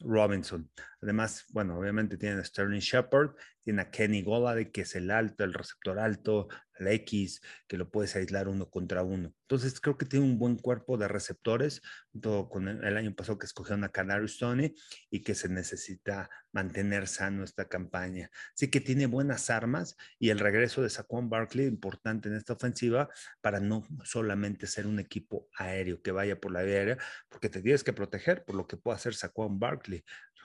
Robinson. 0.00 0.70
Además, 1.02 1.44
bueno, 1.50 1.78
obviamente 1.78 2.16
tiene 2.16 2.40
a 2.40 2.44
Sterling 2.44 2.80
Shepard, 2.80 3.32
tiene 3.60 3.82
a 3.82 3.90
Kenny 3.90 4.22
Golladay, 4.22 4.72
que 4.72 4.80
es 4.80 4.94
el 4.94 5.10
alto, 5.10 5.44
el 5.44 5.52
receptor 5.52 5.98
alto, 5.98 6.48
el 6.78 6.88
X, 6.88 7.40
que 7.66 7.76
lo 7.76 7.90
puedes 7.90 8.16
aislar 8.16 8.48
uno 8.48 8.70
contra 8.70 9.02
uno. 9.02 9.34
Entonces, 9.42 9.80
creo 9.80 9.98
que 9.98 10.06
tiene 10.06 10.24
un 10.24 10.38
buen 10.38 10.56
cuerpo 10.56 10.96
de 10.96 11.08
receptores, 11.08 11.82
todo 12.20 12.48
con 12.48 12.68
el, 12.68 12.96
año 12.96 13.14
pasado 13.14 13.38
que 13.38 13.46
escogió 13.46 13.74
a 13.76 13.88
Canary 13.90 14.26
Stone 14.26 14.74
y 15.10 15.22
que 15.22 15.34
se 15.34 15.48
necesita 15.48 16.30
mantener 16.52 17.06
sano 17.06 17.44
esta 17.44 17.68
campaña. 17.68 18.30
Así 18.54 18.70
que 18.70 18.80
tiene 18.80 19.06
buenas 19.06 19.50
armas 19.50 19.96
y 20.18 20.30
el 20.30 20.38
regreso 20.38 20.82
de 20.82 20.90
Saquon 20.90 21.28
Barkley, 21.28 21.66
importante 21.66 22.28
en 22.28 22.36
esta 22.36 22.54
ofensiva, 22.54 23.08
para 23.40 23.60
no 23.60 23.86
solamente 24.04 24.66
ser 24.66 24.86
un 24.86 24.98
equipo 24.98 25.48
aéreo 25.56 26.00
que 26.02 26.12
vaya 26.12 26.40
por 26.40 26.52
la 26.52 26.60
aérea, 26.60 26.98
porque 27.28 27.48
te 27.48 27.62
tienes 27.62 27.84
que 27.84 27.92
proteger 27.92 28.44
por 28.44 28.54
lo 28.54 28.66
que 28.66 28.76
pueda 28.76 28.96
hacer 28.96 29.14
Saquon 29.14 29.58
Barkley 29.58 30.04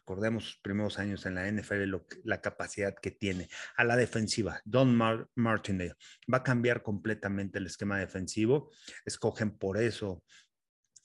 recordemos 0.10 0.44
sus 0.46 0.58
primeros 0.58 0.98
años 0.98 1.28
en 1.28 1.36
la 1.36 1.48
NFL, 1.48 1.96
la 2.24 2.42
capacidad 2.42 2.96
que 2.96 3.12
tiene. 3.12 3.48
A 3.78 3.84
la 3.84 3.96
defensiva, 3.96 4.60
Don 4.66 4.98
Martindale 5.36 5.94
va 6.32 6.40
a 6.40 6.44
cambiar 6.44 6.82
completamente 6.82 7.60
el 7.60 7.68
esquema 7.68 8.00
defensivo. 8.00 8.72
Escogen 9.06 9.56
por 9.56 9.78
eso 9.78 10.24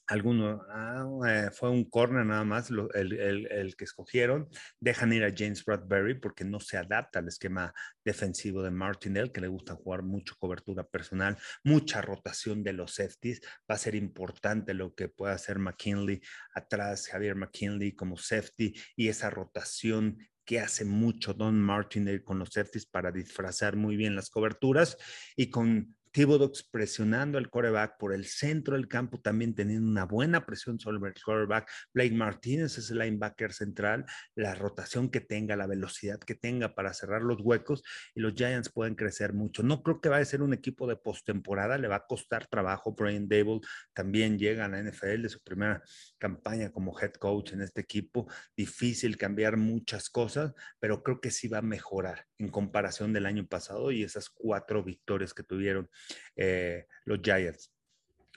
alguno, 0.07 0.63
ah, 0.71 1.07
eh, 1.27 1.51
fue 1.53 1.71
un 1.71 1.85
corner 1.89 2.25
nada 2.27 2.45
más 2.45 2.71
el, 2.71 3.75
que 3.77 3.85
escogieron. 3.85 4.49
Dejan 4.81 5.13
ir 5.13 5.25
a 5.25 5.33
James 5.35 5.65
Bradbury 5.65 6.15
porque 6.21 6.45
no 6.45 6.61
se 6.61 6.77
adapta 6.77 7.19
al 7.19 7.29
esquema 7.29 7.73
defensivo 8.05 8.63
de 8.63 8.71
Martindale, 8.71 9.33
que 9.33 9.41
le 9.41 9.49
gusta 9.49 9.75
jugar 9.75 10.03
mucho 10.03 10.35
cobertura 10.39 10.85
personal, 10.85 11.37
mucha 11.63 12.03
rotación 12.03 12.63
de 12.63 12.73
los 12.73 12.95
safeties. 12.95 13.41
Va 13.71 13.77
a 13.77 13.79
ser 13.79 13.95
importante 13.95 14.75
lo 14.75 14.95
que 14.95 15.09
pueda 15.09 15.35
hacer 15.35 15.59
McKinley 15.59 16.21
atrás, 16.55 17.09
Javier 17.09 17.37
McKinley 17.37 17.93
como 17.93 18.17
safety 18.17 18.75
y 18.97 19.09
esa 19.09 19.31
rotación 19.31 20.19
que 20.45 20.61
hace 20.61 20.85
mucho 20.85 21.33
Don 21.33 21.59
Martindale 21.59 22.23
con 22.23 22.39
los 22.39 22.51
safeties 22.51 22.87
para 22.87 23.11
disfrazar 23.11 23.77
muy 23.77 23.97
bien 23.97 24.15
las 24.15 24.29
coberturas 24.29 24.99
y 25.37 25.49
con 25.49 25.97
Thibodeau 26.15 26.53
presionando 26.71 27.39
al 27.39 27.51
quarterback 27.51 27.99
por 27.99 28.15
el 28.15 28.25
centro 28.27 28.77
del 28.77 28.87
campo, 28.87 29.19
también 29.21 29.53
teniendo 29.53 29.91
una 29.91 30.05
buena 30.05 30.47
presión 30.47 30.79
sobre 30.79 30.99
el 31.09 31.15
quarterback. 31.21 31.69
Blake 31.93 32.15
Martínez 32.15 32.79
es 32.79 32.89
el 32.93 33.01
linebacker 33.01 33.53
central, 33.53 34.07
la 34.37 34.55
rotación 34.55 35.11
que 35.11 35.21
tenga, 35.21 35.57
la 35.57 35.67
velocidad 35.67 36.21
que 36.21 36.37
tenga 36.37 36.77
para 36.77 36.95
cerrar 36.95 37.23
los 37.23 37.41
huecos 37.41 37.83
y 38.15 38.21
los 38.21 38.35
Giants 38.35 38.71
pueden 38.71 38.95
crecer 38.95 39.33
mucho. 39.33 39.65
No 39.65 39.83
creo 39.83 40.01
que 40.01 40.09
vaya 40.09 40.23
a 40.23 40.25
ser 40.25 40.43
un 40.43 40.55
equipo 40.55 40.87
de 40.87 40.95
postemporada, 40.95 41.79
le 41.79 41.89
va 41.89 41.97
a 41.97 42.07
costar 42.07 42.47
trabajo. 42.47 42.95
Brian 42.95 43.27
Dable 43.27 43.59
también 43.93 44.39
llega 44.39 44.67
a 44.67 44.69
la 44.69 44.79
NFL 44.79 45.23
de 45.23 45.29
su 45.29 45.43
primera 45.43 45.83
campaña 46.19 46.71
como 46.71 46.97
head 46.97 47.15
coach 47.15 47.55
en 47.55 47.63
este 47.63 47.81
equipo. 47.81 48.31
Difícil 48.57 49.17
cambiar 49.17 49.57
muchas 49.57 50.11
cosas, 50.11 50.53
pero 50.79 51.03
creo 51.03 51.21
que 51.21 51.33
sí 51.33 51.49
va 51.49 51.59
a 51.59 51.63
mejorar 51.63 52.25
en 52.45 52.51
comparación 52.51 53.13
del 53.13 53.27
año 53.27 53.47
pasado 53.47 53.91
y 53.91 54.03
esas 54.03 54.29
cuatro 54.29 54.85
victorias 54.85 55.35
que 55.35 55.43
tuvieron 55.43 55.91
eh, 56.37 56.87
los 57.05 57.21
Giants. 57.23 57.73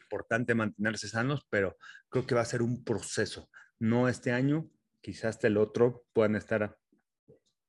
Importante 0.04 0.56
mantenerse 0.56 1.08
sanos, 1.10 1.46
pero 1.50 1.78
creo 2.10 2.26
que 2.26 2.36
va 2.36 2.42
a 2.42 2.46
ser 2.46 2.62
un 2.62 2.84
proceso. 2.84 3.50
No 3.80 4.08
este 4.08 4.32
año, 4.32 4.70
quizás 5.02 5.36
hasta 5.36 5.48
el 5.48 5.58
otro 5.58 6.06
puedan 6.14 6.36
estar 6.36 6.78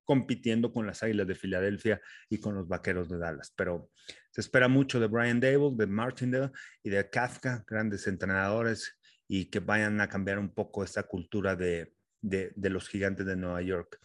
compitiendo 0.05 0.73
con 0.73 0.87
las 0.87 1.03
Águilas 1.03 1.27
de 1.27 1.35
Filadelfia 1.35 2.01
y 2.31 2.39
con 2.39 2.55
los 2.55 2.67
Vaqueros 2.67 3.11
de 3.11 3.19
Dallas. 3.19 3.53
Pero 3.55 3.91
se 4.31 4.41
espera 4.41 4.67
mucho 4.67 5.01
de 5.01 5.07
Brian 5.07 5.39
Dable, 5.39 5.73
de 5.77 5.87
Martindale 5.87 6.51
y 6.83 6.89
de 6.89 7.11
Kafka, 7.11 7.65
grandes 7.67 8.07
entrenadores, 8.07 8.97
y 9.27 9.51
que 9.51 9.61
vayan 9.61 10.01
a 10.01 10.09
cambiar 10.09 10.39
un 10.39 10.55
poco 10.55 10.83
esta 10.83 11.03
cultura 11.03 11.57
de, 11.57 11.93
de, 12.23 12.71
los 12.71 12.89
gigantes 12.89 13.27
de 13.27 13.37
Nueva 13.37 13.61
York. 13.63 14.01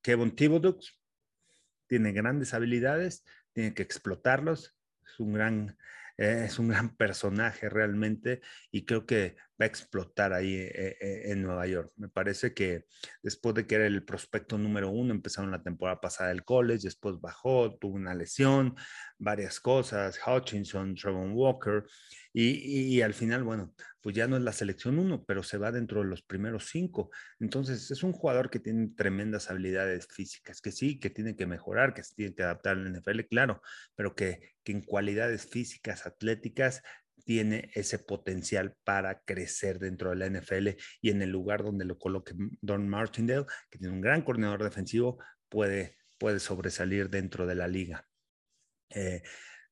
Kevin 0.00 0.34
Thibodeau 0.34 0.78
tiene 1.86 2.12
grandes 2.12 2.54
habilidades, 2.54 3.24
tiene 3.52 3.74
que 3.74 3.82
explotarlos 3.82 4.76
es 5.06 5.20
un 5.20 5.32
gran, 5.32 5.76
eh, 6.18 6.44
es 6.46 6.58
un 6.58 6.68
gran 6.68 6.96
personaje 6.96 7.68
realmente 7.68 8.40
y 8.70 8.84
creo 8.84 9.06
que 9.06 9.36
va 9.60 9.64
a 9.64 9.68
explotar 9.68 10.32
ahí 10.32 10.54
eh, 10.54 10.96
eh, 11.00 11.22
en 11.32 11.42
Nueva 11.42 11.66
York. 11.66 11.92
Me 11.96 12.08
parece 12.08 12.52
que 12.52 12.86
después 13.22 13.54
de 13.54 13.66
que 13.66 13.76
era 13.76 13.86
el 13.86 14.04
prospecto 14.04 14.58
número 14.58 14.90
uno, 14.90 15.14
empezaron 15.14 15.50
la 15.50 15.62
temporada 15.62 16.00
pasada 16.00 16.30
el 16.30 16.44
college, 16.44 16.84
después 16.84 17.20
bajó, 17.20 17.76
tuvo 17.78 17.94
una 17.94 18.14
lesión, 18.14 18.74
varias 19.18 19.60
cosas, 19.60 20.18
Hutchinson, 20.26 20.94
Trevor 20.94 21.30
Walker, 21.32 21.84
y, 22.38 23.00
al 23.00 23.14
final, 23.14 23.44
bueno, 23.44 23.72
pues 24.02 24.14
ya 24.14 24.28
no 24.28 24.36
es 24.36 24.42
la 24.42 24.52
selección 24.52 24.98
uno, 24.98 25.24
pero 25.24 25.42
se 25.42 25.56
va 25.56 25.72
dentro 25.72 26.02
de 26.02 26.06
los 26.06 26.20
primeros 26.20 26.66
cinco. 26.66 27.10
Entonces, 27.40 27.90
es 27.90 28.02
un 28.02 28.12
jugador 28.12 28.50
que 28.50 28.58
tiene 28.58 28.88
tremendas 28.94 29.50
habilidades 29.50 30.06
físicas, 30.06 30.60
que 30.60 30.70
sí, 30.70 30.98
que 31.00 31.08
tiene 31.08 31.34
que 31.34 31.46
mejorar, 31.46 31.94
que 31.94 32.02
se 32.02 32.14
tiene 32.14 32.34
que 32.34 32.42
adaptar 32.42 32.76
al 32.76 32.92
NFL, 32.94 33.20
claro, 33.30 33.62
pero 33.94 34.14
que, 34.14 34.54
que 34.62 34.72
en 34.72 34.82
cualidades 34.82 35.46
físicas, 35.46 36.04
atléticas, 36.04 36.82
tiene 37.24 37.70
ese 37.74 37.98
potencial 37.98 38.76
para 38.84 39.20
crecer 39.20 39.78
dentro 39.78 40.10
de 40.10 40.16
la 40.16 40.26
NFL 40.26 40.76
y 41.00 41.10
en 41.10 41.22
el 41.22 41.30
lugar 41.30 41.64
donde 41.64 41.84
lo 41.84 41.98
coloque 41.98 42.34
Don 42.60 42.88
Martindale, 42.88 43.46
que 43.70 43.78
tiene 43.78 43.94
un 43.94 44.00
gran 44.00 44.22
coordinador 44.22 44.62
defensivo, 44.62 45.18
puede, 45.48 45.96
puede 46.18 46.38
sobresalir 46.38 47.10
dentro 47.10 47.46
de 47.46 47.54
la 47.56 47.66
liga. 47.66 48.06
Eh, 48.90 49.22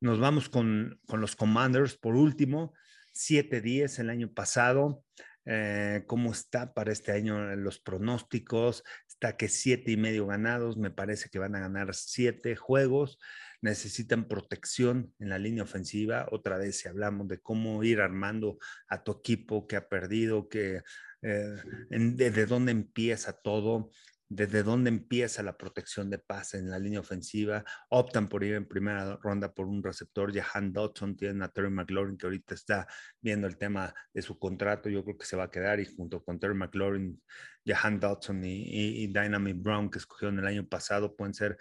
nos 0.00 0.18
vamos 0.20 0.48
con, 0.48 1.00
los 1.08 1.36
Commanders 1.36 1.96
por 1.96 2.14
último, 2.14 2.74
7-10 3.14 4.00
el 4.00 4.10
año 4.10 4.32
pasado. 4.32 5.04
Eh, 5.46 6.04
cómo 6.06 6.32
está 6.32 6.72
para 6.72 6.90
este 6.90 7.12
año 7.12 7.54
los 7.56 7.78
pronósticos. 7.78 8.82
Está 9.08 9.36
que 9.36 9.48
siete 9.48 9.92
y 9.92 9.96
medio 9.96 10.26
ganados, 10.26 10.76
me 10.76 10.90
parece 10.90 11.28
que 11.30 11.38
van 11.38 11.54
a 11.54 11.60
ganar 11.60 11.94
siete 11.94 12.56
juegos 12.56 13.18
necesitan 13.64 14.28
protección 14.28 15.14
en 15.18 15.30
la 15.30 15.38
línea 15.38 15.62
ofensiva. 15.62 16.28
Otra 16.30 16.58
vez, 16.58 16.78
si 16.78 16.88
hablamos 16.88 17.28
de 17.28 17.40
cómo 17.40 17.82
ir 17.82 18.02
armando 18.02 18.58
a 18.88 19.02
tu 19.02 19.12
equipo 19.12 19.66
que 19.66 19.76
ha 19.76 19.88
perdido, 19.88 20.50
que 20.50 20.82
eh, 21.22 21.56
desde 21.88 22.44
dónde 22.44 22.72
empieza 22.72 23.32
todo, 23.32 23.90
desde 24.28 24.62
dónde 24.62 24.88
empieza 24.88 25.42
la 25.42 25.56
protección 25.56 26.10
de 26.10 26.18
pase 26.18 26.58
en 26.58 26.70
la 26.70 26.78
línea 26.78 27.00
ofensiva. 27.00 27.64
Optan 27.90 28.28
por 28.28 28.42
ir 28.44 28.54
en 28.54 28.66
primera 28.66 29.16
ronda 29.22 29.52
por 29.52 29.66
un 29.66 29.82
receptor. 29.82 30.32
Jahan 30.34 30.72
Dodson 30.72 31.16
tiene 31.16 31.44
a 31.44 31.48
Terry 31.48 31.70
McLaurin 31.70 32.16
que 32.16 32.26
ahorita 32.26 32.54
está 32.54 32.86
viendo 33.20 33.46
el 33.46 33.56
tema 33.56 33.94
de 34.12 34.22
su 34.22 34.38
contrato. 34.38 34.88
Yo 34.88 35.04
creo 35.04 35.18
que 35.18 35.26
se 35.26 35.36
va 35.36 35.44
a 35.44 35.50
quedar 35.50 35.80
y 35.80 35.86
junto 35.86 36.22
con 36.24 36.38
Terry 36.38 36.54
McLaurin, 36.54 37.20
Jahan 37.66 38.00
Dodson 38.00 38.44
y, 38.44 38.62
y, 38.62 39.04
y 39.04 39.06
Dynamic 39.08 39.56
Brown 39.62 39.90
que 39.90 39.98
escogieron 39.98 40.38
el 40.38 40.46
año 40.46 40.66
pasado 40.66 41.16
pueden 41.16 41.34
ser 41.34 41.56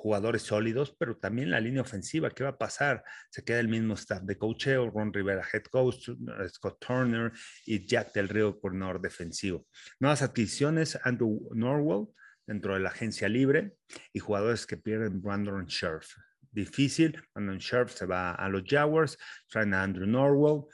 jugadores 0.00 0.42
sólidos, 0.42 0.96
pero 0.98 1.18
también 1.18 1.50
la 1.50 1.60
línea 1.60 1.82
ofensiva. 1.82 2.30
¿Qué 2.30 2.42
va 2.42 2.50
a 2.50 2.58
pasar? 2.58 3.04
Se 3.28 3.44
queda 3.44 3.60
el 3.60 3.68
mismo 3.68 3.94
staff 3.94 4.22
de 4.22 4.38
coacheo, 4.38 4.88
Ron 4.88 5.12
Rivera, 5.12 5.46
head 5.52 5.64
coach, 5.64 6.08
Scott 6.48 6.78
Turner 6.80 7.32
y 7.66 7.86
Jack 7.86 8.14
del 8.14 8.30
Río, 8.30 8.58
coordinador 8.58 9.02
defensivo. 9.02 9.66
Nuevas 9.98 10.22
adquisiciones, 10.22 10.98
Andrew 11.04 11.50
Norwell 11.54 12.06
dentro 12.46 12.74
de 12.74 12.80
la 12.80 12.88
agencia 12.88 13.28
libre 13.28 13.76
y 14.14 14.20
jugadores 14.20 14.66
que 14.66 14.78
pierden 14.78 15.20
Brandon 15.20 15.66
Scherf. 15.68 16.14
Difícil, 16.50 17.22
Brandon 17.34 17.60
Scherf 17.60 17.92
se 17.94 18.06
va 18.06 18.32
a 18.32 18.48
los 18.48 18.62
Jaguars, 18.66 19.18
traen 19.50 19.74
a 19.74 19.82
Andrew 19.82 20.06
Norwell 20.06 20.64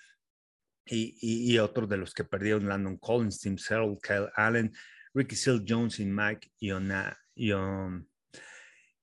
y, 0.87 1.19
y, 1.21 1.59
otros 1.59 1.89
de 1.89 1.97
los 1.97 2.15
que 2.15 2.23
perdieron, 2.23 2.69
Landon 2.69 2.97
Collins, 2.99 3.41
Tim 3.41 3.59
Settle, 3.59 3.99
Kyle 4.01 4.31
Allen, 4.37 4.73
Ricky 5.13 5.35
Seal 5.35 5.65
Jones 5.67 5.99
y 5.99 6.07
Mike 6.07 6.53
Iona, 6.61 7.19
Ion, 7.35 8.09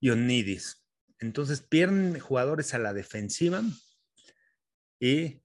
Ionidis. 0.04 0.84
Entonces 1.20 1.62
pierden 1.62 2.20
jugadores 2.20 2.74
a 2.74 2.80
la 2.80 2.94
defensiva 2.94 3.62
y 5.00 5.42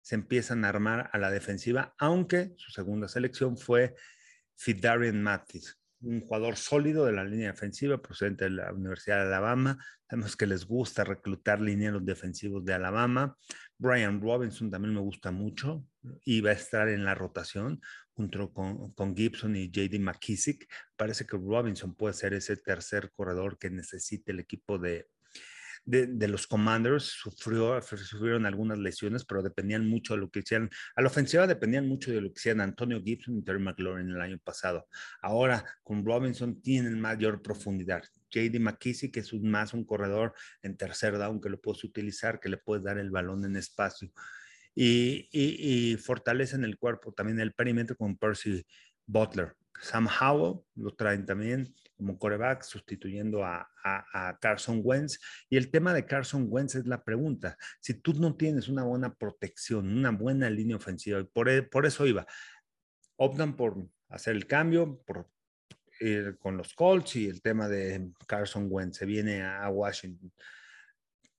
se 0.00 0.14
empiezan 0.14 0.64
a 0.64 0.70
armar 0.70 1.10
a 1.12 1.18
la 1.18 1.30
defensiva, 1.30 1.94
aunque 1.98 2.54
su 2.56 2.70
segunda 2.72 3.08
selección 3.08 3.58
fue 3.58 3.94
Fidarian 4.56 5.22
Mathis, 5.22 5.78
un 6.00 6.22
jugador 6.22 6.56
sólido 6.56 7.04
de 7.04 7.12
la 7.12 7.24
línea 7.24 7.52
defensiva 7.52 8.00
procedente 8.00 8.44
de 8.44 8.50
la 8.50 8.72
Universidad 8.72 9.16
de 9.16 9.26
Alabama. 9.26 9.78
Sabemos 10.08 10.36
que 10.36 10.46
les 10.46 10.64
gusta 10.64 11.04
reclutar 11.04 11.60
linieros 11.60 12.04
defensivos 12.06 12.64
de 12.64 12.72
Alabama. 12.72 13.36
Brian 13.76 14.20
Robinson 14.20 14.70
también 14.70 14.94
me 14.94 15.00
gusta 15.00 15.30
mucho 15.30 15.86
y 16.24 16.40
va 16.40 16.50
a 16.50 16.54
estar 16.54 16.88
en 16.88 17.04
la 17.04 17.14
rotación 17.14 17.82
junto 18.14 18.52
con, 18.52 19.16
Gibson 19.16 19.56
y 19.56 19.70
JD 19.70 19.98
McKissick. 19.98 20.68
Parece 20.96 21.26
que 21.26 21.36
Robinson 21.36 21.94
puede 21.94 22.14
ser 22.14 22.34
ese 22.34 22.56
tercer 22.56 23.10
corredor 23.14 23.58
que 23.58 23.70
necesite 23.70 24.32
el 24.32 24.40
equipo 24.40 24.78
de, 24.78 25.08
de, 25.84 26.28
los 26.28 26.46
Commanders. 26.46 27.04
Sufrió, 27.04 27.80
sufrieron 27.82 28.46
algunas 28.46 28.78
lesiones, 28.78 29.24
pero 29.24 29.42
dependían 29.42 29.88
mucho 29.88 30.14
de 30.14 30.20
lo 30.20 30.30
que 30.30 30.40
hicieran. 30.40 30.70
A 30.94 31.02
la 31.02 31.08
ofensiva 31.08 31.46
dependían 31.46 31.88
mucho 31.88 32.12
de 32.12 32.20
lo 32.20 32.28
que 32.28 32.38
hicieran 32.38 32.60
Antonio 32.60 33.02
Gibson 33.02 33.38
y 33.38 33.42
Terry 33.42 33.60
McLaurin 33.60 34.10
el 34.10 34.20
año 34.20 34.38
pasado. 34.38 34.86
Ahora 35.20 35.64
con 35.82 36.04
Robinson 36.04 36.60
tienen 36.62 37.00
mayor 37.00 37.42
profundidad. 37.42 38.04
JD 38.30 38.60
McKissick 38.60 39.16
es 39.16 39.32
un, 39.32 39.48
más 39.50 39.74
un 39.74 39.84
corredor 39.84 40.34
en 40.62 40.76
tercer 40.76 41.18
down 41.18 41.40
que 41.40 41.50
lo 41.50 41.60
puedes 41.60 41.84
utilizar, 41.84 42.40
que 42.40 42.48
le 42.48 42.58
puedes 42.58 42.84
dar 42.84 42.98
el 42.98 43.10
balón 43.10 43.44
en 43.44 43.56
espacio 43.56 44.12
y, 44.74 45.28
y, 45.32 45.96
fortalecen 45.96 46.64
el 46.64 46.78
cuerpo, 46.78 47.12
también 47.12 47.40
el 47.40 47.52
perímetro 47.52 47.96
con 47.96 48.16
Percy 48.16 48.64
Butler. 49.06 49.54
Sam 49.80 50.08
Howell 50.08 50.60
lo 50.76 50.94
traen 50.94 51.26
también 51.26 51.74
como 51.96 52.18
coreback, 52.18 52.62
sustituyendo 52.62 53.44
a, 53.44 53.68
a, 53.84 54.38
Carson 54.40 54.80
Wentz. 54.82 55.18
Y 55.48 55.56
el 55.56 55.70
tema 55.70 55.92
de 55.92 56.06
Carson 56.06 56.46
Wentz 56.48 56.74
es 56.74 56.86
la 56.86 57.04
pregunta. 57.04 57.56
Si 57.80 57.94
tú 57.94 58.14
no 58.14 58.36
tienes 58.36 58.68
una 58.68 58.84
buena 58.84 59.14
protección, 59.14 59.88
una 59.96 60.10
buena 60.10 60.50
línea 60.50 60.76
ofensiva, 60.76 61.20
y 61.20 61.24
por, 61.24 61.68
por 61.68 61.86
eso 61.86 62.06
iba, 62.06 62.26
optan 63.16 63.56
por 63.56 63.88
hacer 64.08 64.34
el 64.36 64.46
cambio, 64.46 65.00
por 65.06 65.28
ir 66.00 66.36
con 66.38 66.56
los 66.56 66.74
Colts 66.74 67.16
y 67.16 67.28
el 67.28 67.40
tema 67.40 67.68
de 67.68 68.10
Carson 68.26 68.66
Wentz 68.68 68.98
se 68.98 69.06
viene 69.06 69.42
a 69.42 69.68
Washington. 69.68 70.32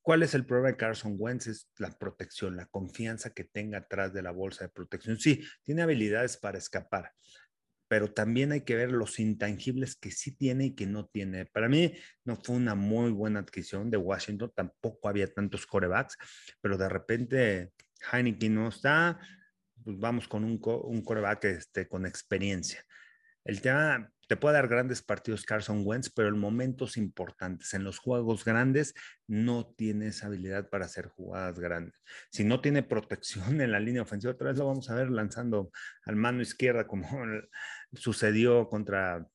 ¿Cuál 0.05 0.21
es 0.21 0.35
el 0.35 0.45
problema 0.45 0.67
de 0.67 0.77
Carson 0.77 1.15
Wentz? 1.17 1.47
Es 1.47 1.67
la 1.79 1.89
protección, 1.89 2.55
la 2.55 2.67
confianza 2.67 3.31
que 3.31 3.43
tenga 3.43 3.79
atrás 3.79 4.13
de 4.13 4.21
la 4.21 4.29
bolsa 4.29 4.65
de 4.65 4.69
protección. 4.69 5.17
Sí, 5.17 5.43
tiene 5.63 5.81
habilidades 5.81 6.37
para 6.37 6.59
escapar, 6.59 7.11
pero 7.87 8.13
también 8.13 8.51
hay 8.51 8.61
que 8.61 8.75
ver 8.75 8.91
los 8.91 9.19
intangibles 9.19 9.95
que 9.95 10.11
sí 10.11 10.35
tiene 10.35 10.65
y 10.67 10.75
que 10.75 10.85
no 10.85 11.07
tiene. 11.07 11.47
Para 11.47 11.69
mí 11.69 11.91
no 12.23 12.35
fue 12.35 12.55
una 12.55 12.75
muy 12.75 13.09
buena 13.09 13.39
adquisición 13.39 13.89
de 13.89 13.97
Washington, 13.97 14.51
tampoco 14.55 15.09
había 15.09 15.25
tantos 15.25 15.65
corebacks, 15.65 16.17
pero 16.61 16.77
de 16.77 16.87
repente 16.87 17.71
Heineken 18.13 18.53
no 18.53 18.67
está, 18.67 19.19
pues 19.83 19.97
vamos 19.97 20.27
con 20.27 20.43
un, 20.43 20.61
un 20.83 21.01
coreback 21.03 21.45
este, 21.45 21.87
con 21.87 22.05
experiencia. 22.05 22.85
El 23.43 23.59
tema, 23.59 24.13
te 24.27 24.37
puede 24.37 24.55
dar 24.55 24.67
grandes 24.67 25.01
partidos 25.01 25.43
Carson 25.43 25.81
Wentz, 25.85 26.09
pero 26.09 26.29
en 26.29 26.39
momentos 26.39 26.97
importantes, 26.97 27.73
en 27.73 27.83
los 27.83 27.99
juegos 27.99 28.43
grandes, 28.43 28.93
no 29.27 29.67
tiene 29.67 30.07
esa 30.07 30.27
habilidad 30.27 30.69
para 30.69 30.85
hacer 30.85 31.07
jugadas 31.07 31.59
grandes. 31.59 31.95
Si 32.31 32.43
no 32.43 32.61
tiene 32.61 32.83
protección 32.83 33.61
en 33.61 33.71
la 33.71 33.79
línea 33.79 34.01
ofensiva, 34.01 34.33
otra 34.33 34.49
vez 34.49 34.57
lo 34.57 34.67
vamos 34.67 34.89
a 34.89 34.95
ver 34.95 35.09
lanzando 35.09 35.71
al 36.05 36.15
mano 36.15 36.41
izquierda, 36.41 36.87
como 36.87 37.07
sucedió 37.93 38.67
contra, 38.69 39.27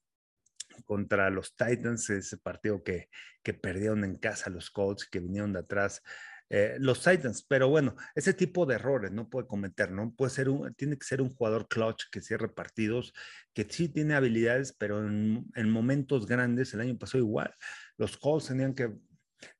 contra 0.85 1.31
los 1.31 1.57
Titans, 1.57 2.11
ese 2.11 2.38
partido 2.38 2.83
que, 2.83 3.09
que 3.42 3.55
perdieron 3.55 4.05
en 4.05 4.16
casa 4.16 4.50
los 4.50 4.70
Colts, 4.70 5.09
que 5.09 5.20
vinieron 5.20 5.53
de 5.53 5.61
atrás 5.61 6.03
eh, 6.51 6.77
los 6.81 7.01
Titans. 7.01 7.45
Pero 7.49 7.69
bueno, 7.69 7.95
ese 8.15 8.35
tipo 8.35 8.67
de 8.67 8.75
errores 8.75 9.13
no 9.13 9.31
puede 9.31 9.47
cometer, 9.47 9.93
¿no? 9.93 10.13
Puede 10.15 10.31
ser 10.31 10.49
un, 10.49 10.75
tiene 10.75 10.99
que 10.99 11.07
ser 11.07 11.23
un 11.23 11.31
jugador 11.31 11.69
clutch 11.69 12.05
que 12.11 12.21
cierre 12.21 12.49
partidos, 12.49 13.15
que 13.55 13.65
sí 13.71 13.89
tiene 13.89 14.15
habilidades, 14.15 14.73
pero 14.73 14.99
en, 15.07 15.71
momentos 15.71 16.27
grandes, 16.27 16.75
el 16.75 16.81
año 16.81 16.99
pasado 16.99 17.23
igual, 17.23 17.55
los 17.97 18.17
Colts 18.17 18.49
tenían 18.49 18.75
que 18.75 18.93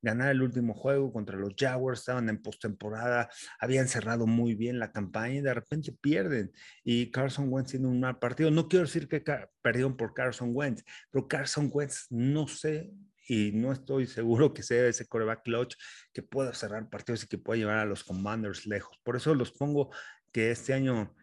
ganar 0.01 0.31
el 0.31 0.41
último 0.41 0.73
juego 0.73 1.13
contra 1.13 1.37
los 1.37 1.53
Jaguars, 1.57 2.01
estaban 2.01 2.27
en 2.29 2.41
postemporada, 2.41 3.29
habían 3.59 3.87
cerrado 3.87 4.27
muy 4.27 4.53
bien 4.53 4.77
la 4.77 4.91
campaña 4.91 5.35
y 5.35 5.41
de 5.41 5.53
repente 5.53 5.93
pierden. 5.93 6.51
Y 6.83 7.09
Carson 7.09 7.47
Wentz 7.49 7.71
tiene 7.71 7.87
un 7.87 8.01
mal 8.01 8.19
partido. 8.19 8.51
No 8.51 8.67
quiero 8.67 8.85
decir 8.85 9.07
que 9.07 9.23
perdieron 9.61 9.95
por 9.95 10.13
Carson 10.13 10.51
Wentz, 10.53 10.83
pero 11.09 11.27
Carson 11.27 11.69
Wentz 11.73 12.07
no 12.09 12.47
sé 12.47 12.91
y 13.31 13.53
no 13.53 13.71
estoy 13.71 14.07
seguro 14.07 14.53
que 14.53 14.61
sea 14.61 14.87
ese 14.87 15.07
coreback 15.07 15.43
clutch 15.43 15.75
que 16.11 16.21
pueda 16.21 16.53
cerrar 16.53 16.89
partidos 16.89 17.23
y 17.23 17.27
que 17.27 17.37
pueda 17.37 17.59
llevar 17.59 17.77
a 17.77 17.85
los 17.85 18.03
Commanders 18.03 18.65
lejos. 18.67 18.99
Por 19.03 19.15
eso 19.15 19.33
los 19.35 19.53
pongo 19.53 19.89
que 20.33 20.51
este 20.51 20.73
año 20.73 21.15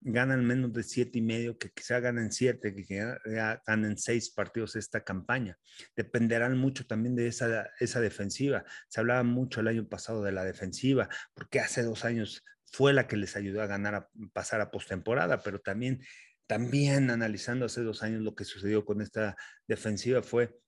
ganan 0.00 0.44
menos 0.44 0.72
de 0.72 0.82
siete 0.82 1.20
y 1.20 1.22
medio, 1.22 1.58
que 1.58 1.70
quizá 1.70 2.00
ganen 2.00 2.32
siete, 2.32 2.74
que 2.74 3.16
ganen 3.64 3.96
seis 3.96 4.30
partidos 4.30 4.74
esta 4.74 5.04
campaña. 5.04 5.56
Dependerán 5.94 6.58
mucho 6.58 6.84
también 6.84 7.14
de 7.14 7.28
esa, 7.28 7.70
esa 7.78 8.00
defensiva. 8.00 8.64
Se 8.88 8.98
hablaba 8.98 9.22
mucho 9.22 9.60
el 9.60 9.68
año 9.68 9.86
pasado 9.86 10.20
de 10.24 10.32
la 10.32 10.42
defensiva, 10.42 11.08
porque 11.32 11.60
hace 11.60 11.84
dos 11.84 12.04
años 12.04 12.42
fue 12.64 12.92
la 12.92 13.06
que 13.06 13.16
les 13.16 13.36
ayudó 13.36 13.62
a 13.62 13.68
ganar, 13.68 13.94
a 13.94 14.10
pasar 14.32 14.60
a 14.60 14.72
postemporada, 14.72 15.44
pero 15.44 15.60
también, 15.60 16.00
también 16.48 17.08
analizando 17.10 17.66
hace 17.66 17.82
dos 17.82 18.02
años 18.02 18.22
lo 18.22 18.34
que 18.34 18.44
sucedió 18.44 18.84
con 18.84 19.00
esta 19.00 19.36
defensiva 19.68 20.24
fue 20.24 20.60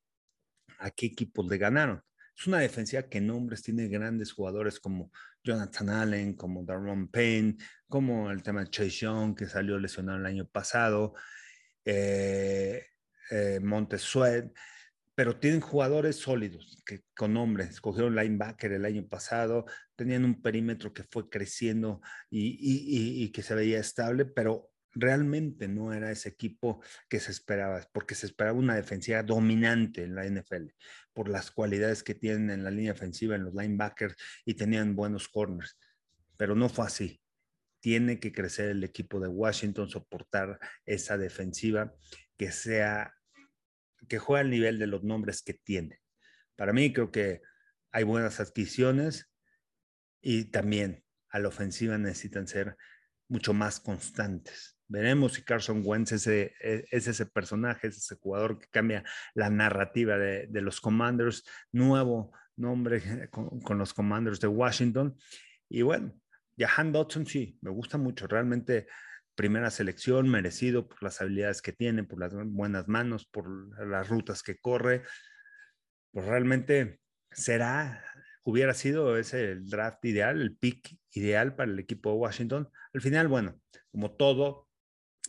a 0.78 0.90
qué 0.90 1.06
equipos 1.06 1.46
le 1.48 1.58
ganaron. 1.58 2.02
Es 2.36 2.46
una 2.46 2.58
defensiva 2.58 3.02
que 3.04 3.18
en 3.18 3.28
nombres 3.28 3.62
tiene 3.62 3.88
grandes 3.88 4.32
jugadores 4.32 4.80
como 4.80 5.12
Jonathan 5.44 5.88
Allen, 5.90 6.34
como 6.34 6.64
Darron 6.64 7.08
Payne, 7.08 7.56
como 7.88 8.30
el 8.30 8.42
tema 8.42 8.64
de 8.64 8.70
Chase 8.70 8.90
Young, 8.90 9.36
que 9.36 9.46
salió 9.46 9.78
lesionado 9.78 10.18
el 10.18 10.26
año 10.26 10.46
pasado, 10.46 11.14
eh, 11.84 12.86
eh 13.30 13.60
pero 15.16 15.38
tienen 15.38 15.60
jugadores 15.60 16.16
sólidos 16.16 16.82
que 16.84 17.04
con 17.16 17.34
nombres. 17.34 17.70
Escogieron 17.70 18.16
linebacker 18.16 18.72
el 18.72 18.84
año 18.84 19.06
pasado, 19.06 19.64
tenían 19.94 20.24
un 20.24 20.42
perímetro 20.42 20.92
que 20.92 21.04
fue 21.04 21.28
creciendo 21.28 22.00
y 22.30 23.30
que 23.30 23.42
se 23.42 23.54
veía 23.54 23.78
estable, 23.78 24.24
pero 24.24 24.73
realmente 24.94 25.68
no 25.68 25.92
era 25.92 26.10
ese 26.10 26.28
equipo 26.28 26.82
que 27.08 27.20
se 27.20 27.32
esperaba, 27.32 27.80
porque 27.92 28.14
se 28.14 28.26
esperaba 28.26 28.58
una 28.58 28.76
defensiva 28.76 29.22
dominante 29.22 30.04
en 30.04 30.14
la 30.14 30.24
NFL 30.26 30.68
por 31.12 31.28
las 31.28 31.50
cualidades 31.50 32.02
que 32.02 32.14
tienen 32.14 32.50
en 32.50 32.64
la 32.64 32.70
línea 32.70 32.92
ofensiva, 32.92 33.36
en 33.36 33.44
los 33.44 33.54
linebackers 33.54 34.16
y 34.44 34.54
tenían 34.54 34.96
buenos 34.96 35.28
corners, 35.28 35.78
pero 36.36 36.54
no 36.54 36.68
fue 36.68 36.86
así. 36.86 37.20
Tiene 37.80 38.18
que 38.18 38.32
crecer 38.32 38.70
el 38.70 38.82
equipo 38.82 39.20
de 39.20 39.28
Washington, 39.28 39.90
soportar 39.90 40.58
esa 40.86 41.18
defensiva 41.18 41.94
que 42.36 42.50
sea, 42.50 43.14
que 44.08 44.18
juegue 44.18 44.40
al 44.40 44.50
nivel 44.50 44.78
de 44.78 44.86
los 44.86 45.02
nombres 45.02 45.42
que 45.42 45.54
tiene. 45.54 46.00
Para 46.56 46.72
mí 46.72 46.92
creo 46.92 47.10
que 47.10 47.42
hay 47.92 48.04
buenas 48.04 48.40
adquisiciones 48.40 49.30
y 50.22 50.46
también 50.46 51.04
a 51.28 51.38
la 51.40 51.48
ofensiva 51.48 51.98
necesitan 51.98 52.48
ser 52.48 52.76
mucho 53.28 53.52
más 53.52 53.80
constantes 53.80 54.74
Veremos 54.94 55.32
si 55.32 55.42
Carson 55.42 55.82
Wentz 55.84 56.12
e, 56.28 56.54
es 56.60 57.08
ese 57.08 57.26
personaje, 57.26 57.88
es 57.88 57.96
ese 57.96 58.14
jugador 58.14 58.60
que 58.60 58.68
cambia 58.68 59.02
la 59.34 59.50
narrativa 59.50 60.16
de, 60.16 60.60
los 60.60 60.80
Commanders, 60.80 61.44
nuevo 61.72 62.32
nombre 62.54 63.02
con, 63.32 63.76
los 63.76 63.92
Commanders 63.92 64.38
de 64.38 64.46
Washington. 64.46 65.16
Y 65.68 65.82
bueno, 65.82 66.14
Jahan 66.56 66.92
Dodson 66.92 67.26
sí, 67.26 67.58
me 67.60 67.72
gusta 67.72 67.98
mucho, 67.98 68.28
realmente 68.28 68.86
primera 69.34 69.68
selección, 69.72 70.28
merecido 70.28 70.88
por 70.88 71.02
las 71.02 71.20
habilidades 71.20 71.60
que 71.60 71.72
tiene, 71.72 72.04
por 72.04 72.20
las 72.20 72.32
buenas 72.32 72.86
manos, 72.86 73.26
por 73.26 73.48
las 73.84 74.08
rutas 74.08 74.44
que 74.44 74.58
corre. 74.60 75.02
Pues 76.12 76.24
realmente 76.24 77.00
será, 77.32 78.00
hubiera 78.44 78.74
sido 78.74 79.16
ese 79.18 79.50
el 79.50 79.68
draft 79.68 80.04
ideal, 80.04 80.40
el 80.40 80.56
pick 80.56 80.96
ideal 81.14 81.56
para 81.56 81.72
el 81.72 81.80
equipo 81.80 82.10
de 82.10 82.16
Washington. 82.16 82.70
Al 82.92 83.00
final, 83.00 83.26
bueno, 83.26 83.60
como 83.90 84.12
todo, 84.12 84.63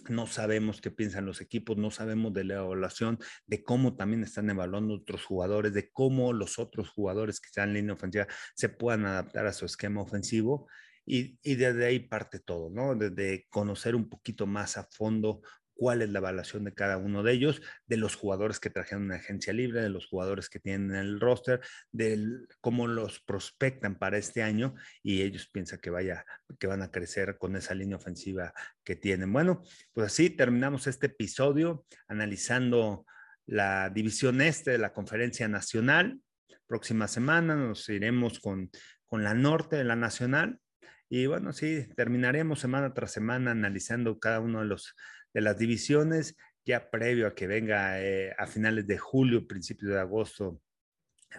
no 0.09 0.27
sabemos 0.27 0.81
qué 0.81 0.91
piensan 0.91 1.25
los 1.25 1.41
equipos, 1.41 1.77
no 1.77 1.91
sabemos 1.91 2.33
de 2.33 2.43
la 2.43 2.55
evaluación, 2.55 3.19
de 3.45 3.63
cómo 3.63 3.95
también 3.95 4.23
están 4.23 4.49
evaluando 4.49 4.95
otros 4.95 5.23
jugadores, 5.23 5.73
de 5.73 5.91
cómo 5.91 6.33
los 6.33 6.59
otros 6.59 6.89
jugadores 6.89 7.39
que 7.39 7.47
están 7.47 7.69
en 7.69 7.75
línea 7.75 7.93
ofensiva 7.93 8.27
se 8.55 8.69
puedan 8.69 9.05
adaptar 9.05 9.45
a 9.47 9.53
su 9.53 9.65
esquema 9.65 10.01
ofensivo. 10.01 10.67
Y, 11.07 11.37
y 11.43 11.55
desde 11.55 11.85
ahí 11.85 11.99
parte 11.99 12.39
todo, 12.39 12.71
¿no? 12.71 12.95
Desde 12.95 13.45
conocer 13.49 13.95
un 13.95 14.09
poquito 14.09 14.47
más 14.47 14.75
a 14.77 14.85
fondo 14.85 15.41
cuál 15.75 16.01
es 16.01 16.09
la 16.09 16.19
evaluación 16.19 16.63
de 16.63 16.73
cada 16.73 16.97
uno 16.97 17.21
de 17.21 17.33
ellos, 17.33 17.61
de 17.85 17.97
los 17.97 18.15
jugadores 18.15 18.59
que 18.59 18.69
trajeron 18.69 19.05
una 19.05 19.15
agencia 19.15 19.53
libre, 19.53 19.81
de 19.81 19.89
los 19.89 20.07
jugadores 20.07 20.49
que 20.49 20.59
tienen 20.59 20.95
el 20.95 21.19
roster, 21.19 21.61
de 21.91 22.25
cómo 22.61 22.87
los 22.87 23.19
prospectan 23.19 23.95
para 23.95 24.17
este 24.17 24.41
año 24.41 24.75
y 25.03 25.21
ellos 25.21 25.47
piensan 25.47 25.79
que 25.79 25.89
vaya, 25.89 26.25
que 26.59 26.67
van 26.67 26.81
a 26.81 26.91
crecer 26.91 27.37
con 27.37 27.55
esa 27.55 27.75
línea 27.75 27.97
ofensiva 27.97 28.53
que 28.83 28.95
tienen. 28.95 29.31
Bueno, 29.31 29.63
pues 29.93 30.07
así 30.07 30.29
terminamos 30.29 30.87
este 30.87 31.07
episodio 31.07 31.85
analizando 32.07 33.05
la 33.45 33.89
división 33.89 34.41
este 34.41 34.71
de 34.71 34.77
la 34.77 34.93
conferencia 34.93 35.47
nacional. 35.47 36.19
Próxima 36.67 37.07
semana 37.07 37.55
nos 37.55 37.87
iremos 37.89 38.39
con, 38.39 38.71
con 39.05 39.23
la 39.23 39.33
norte 39.33 39.75
de 39.75 39.83
la 39.83 39.95
nacional. 39.95 40.59
Y 41.07 41.27
bueno, 41.27 41.53
sí, 41.53 41.87
terminaremos 41.95 42.59
semana 42.59 42.93
tras 42.93 43.11
semana 43.11 43.51
analizando 43.51 44.19
cada 44.19 44.39
uno 44.39 44.61
de 44.61 44.65
los 44.65 44.95
de 45.35 45.41
las 45.41 45.57
divisiones, 45.57 46.37
ya 46.65 46.89
previo 46.89 47.27
a 47.27 47.35
que 47.35 47.45
venga 47.45 48.01
eh, 48.01 48.33
a 48.37 48.47
finales 48.47 48.87
de 48.87 48.97
julio, 48.97 49.45
principios 49.45 49.91
de 49.91 49.99
agosto, 49.99 50.61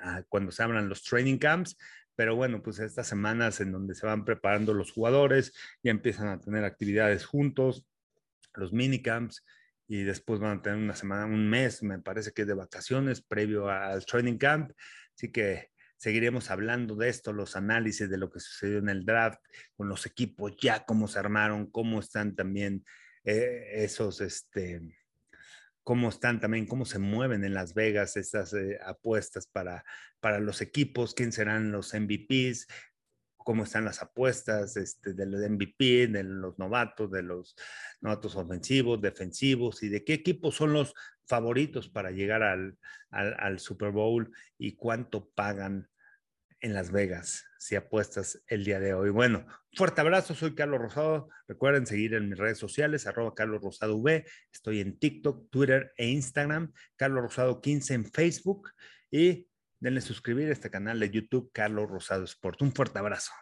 ah, 0.02 0.22
cuando 0.28 0.52
se 0.52 0.62
abran 0.62 0.88
los 0.88 1.02
training 1.02 1.38
camps. 1.38 1.76
Pero 2.14 2.36
bueno, 2.36 2.62
pues 2.62 2.78
estas 2.78 3.08
semanas 3.08 3.60
en 3.60 3.72
donde 3.72 3.94
se 3.94 4.06
van 4.06 4.24
preparando 4.24 4.74
los 4.74 4.92
jugadores, 4.92 5.54
ya 5.82 5.90
empiezan 5.90 6.28
a 6.28 6.38
tener 6.38 6.64
actividades 6.64 7.24
juntos, 7.24 7.86
los 8.54 8.72
minicamps, 8.72 9.44
y 9.88 10.02
después 10.02 10.40
van 10.40 10.58
a 10.58 10.62
tener 10.62 10.78
una 10.78 10.94
semana, 10.94 11.24
un 11.24 11.48
mes, 11.48 11.82
me 11.82 11.98
parece 11.98 12.32
que 12.32 12.44
de 12.44 12.54
vacaciones, 12.54 13.22
previo 13.22 13.70
al 13.70 14.04
training 14.04 14.36
camp. 14.36 14.72
Así 15.14 15.32
que 15.32 15.70
seguiremos 15.96 16.50
hablando 16.50 16.96
de 16.96 17.08
esto, 17.08 17.32
los 17.32 17.56
análisis 17.56 18.10
de 18.10 18.18
lo 18.18 18.30
que 18.30 18.40
sucedió 18.40 18.78
en 18.78 18.90
el 18.90 19.06
draft, 19.06 19.40
con 19.74 19.88
los 19.88 20.04
equipos 20.04 20.54
ya, 20.60 20.84
cómo 20.84 21.08
se 21.08 21.18
armaron, 21.18 21.70
cómo 21.70 22.00
están 22.00 22.34
también 22.34 22.84
eh, 23.26 23.84
esos, 23.84 24.20
este, 24.20 24.80
cómo 25.82 26.08
están 26.08 26.40
también, 26.40 26.66
cómo 26.66 26.84
se 26.84 27.00
mueven 27.00 27.44
en 27.44 27.54
Las 27.54 27.74
Vegas 27.74 28.16
estas 28.16 28.54
eh, 28.54 28.78
apuestas 28.84 29.48
para, 29.48 29.84
para 30.20 30.38
los 30.38 30.60
equipos, 30.60 31.12
quién 31.12 31.32
serán 31.32 31.72
los 31.72 31.92
MVPs, 31.92 32.68
cómo 33.36 33.64
están 33.64 33.84
las 33.84 34.00
apuestas 34.00 34.76
este, 34.76 35.12
del 35.12 35.30
MVP, 35.50 36.06
de 36.06 36.22
los 36.22 36.56
novatos, 36.58 37.10
de 37.10 37.22
los 37.22 37.56
novatos 38.00 38.36
ofensivos, 38.36 39.00
defensivos 39.02 39.82
y 39.82 39.88
de 39.88 40.04
qué 40.04 40.14
equipos 40.14 40.54
son 40.54 40.72
los 40.72 40.94
favoritos 41.26 41.88
para 41.88 42.12
llegar 42.12 42.44
al, 42.44 42.78
al 43.10 43.58
Super 43.58 43.90
Bowl 43.90 44.32
y 44.56 44.76
cuánto 44.76 45.30
pagan 45.30 45.88
en 46.60 46.74
Las 46.74 46.90
Vegas 46.90 47.44
si 47.58 47.74
apuestas 47.74 48.42
el 48.46 48.64
día 48.64 48.78
de 48.78 48.94
hoy. 48.94 49.10
Bueno, 49.10 49.46
fuerte 49.74 50.00
abrazo, 50.00 50.34
soy 50.34 50.54
Carlos 50.54 50.80
Rosado. 50.80 51.28
Recuerden 51.48 51.86
seguir 51.86 52.14
en 52.14 52.28
mis 52.28 52.38
redes 52.38 52.58
sociales, 52.58 53.06
arroba 53.06 53.34
Carlos 53.34 53.60
Rosado 53.62 53.96
V. 53.96 54.24
Estoy 54.52 54.80
en 54.80 54.98
TikTok, 54.98 55.50
Twitter 55.50 55.92
e 55.96 56.06
Instagram, 56.06 56.72
Carlos 56.94 57.22
Rosado 57.22 57.60
15 57.60 57.94
en 57.94 58.04
Facebook 58.04 58.70
y 59.10 59.48
denle 59.80 60.00
suscribir 60.00 60.48
a 60.48 60.52
este 60.52 60.70
canal 60.70 61.00
de 61.00 61.10
YouTube, 61.10 61.50
Carlos 61.52 61.90
Rosado 61.90 62.24
Sport. 62.24 62.62
Un 62.62 62.72
fuerte 62.72 62.98
abrazo. 62.98 63.32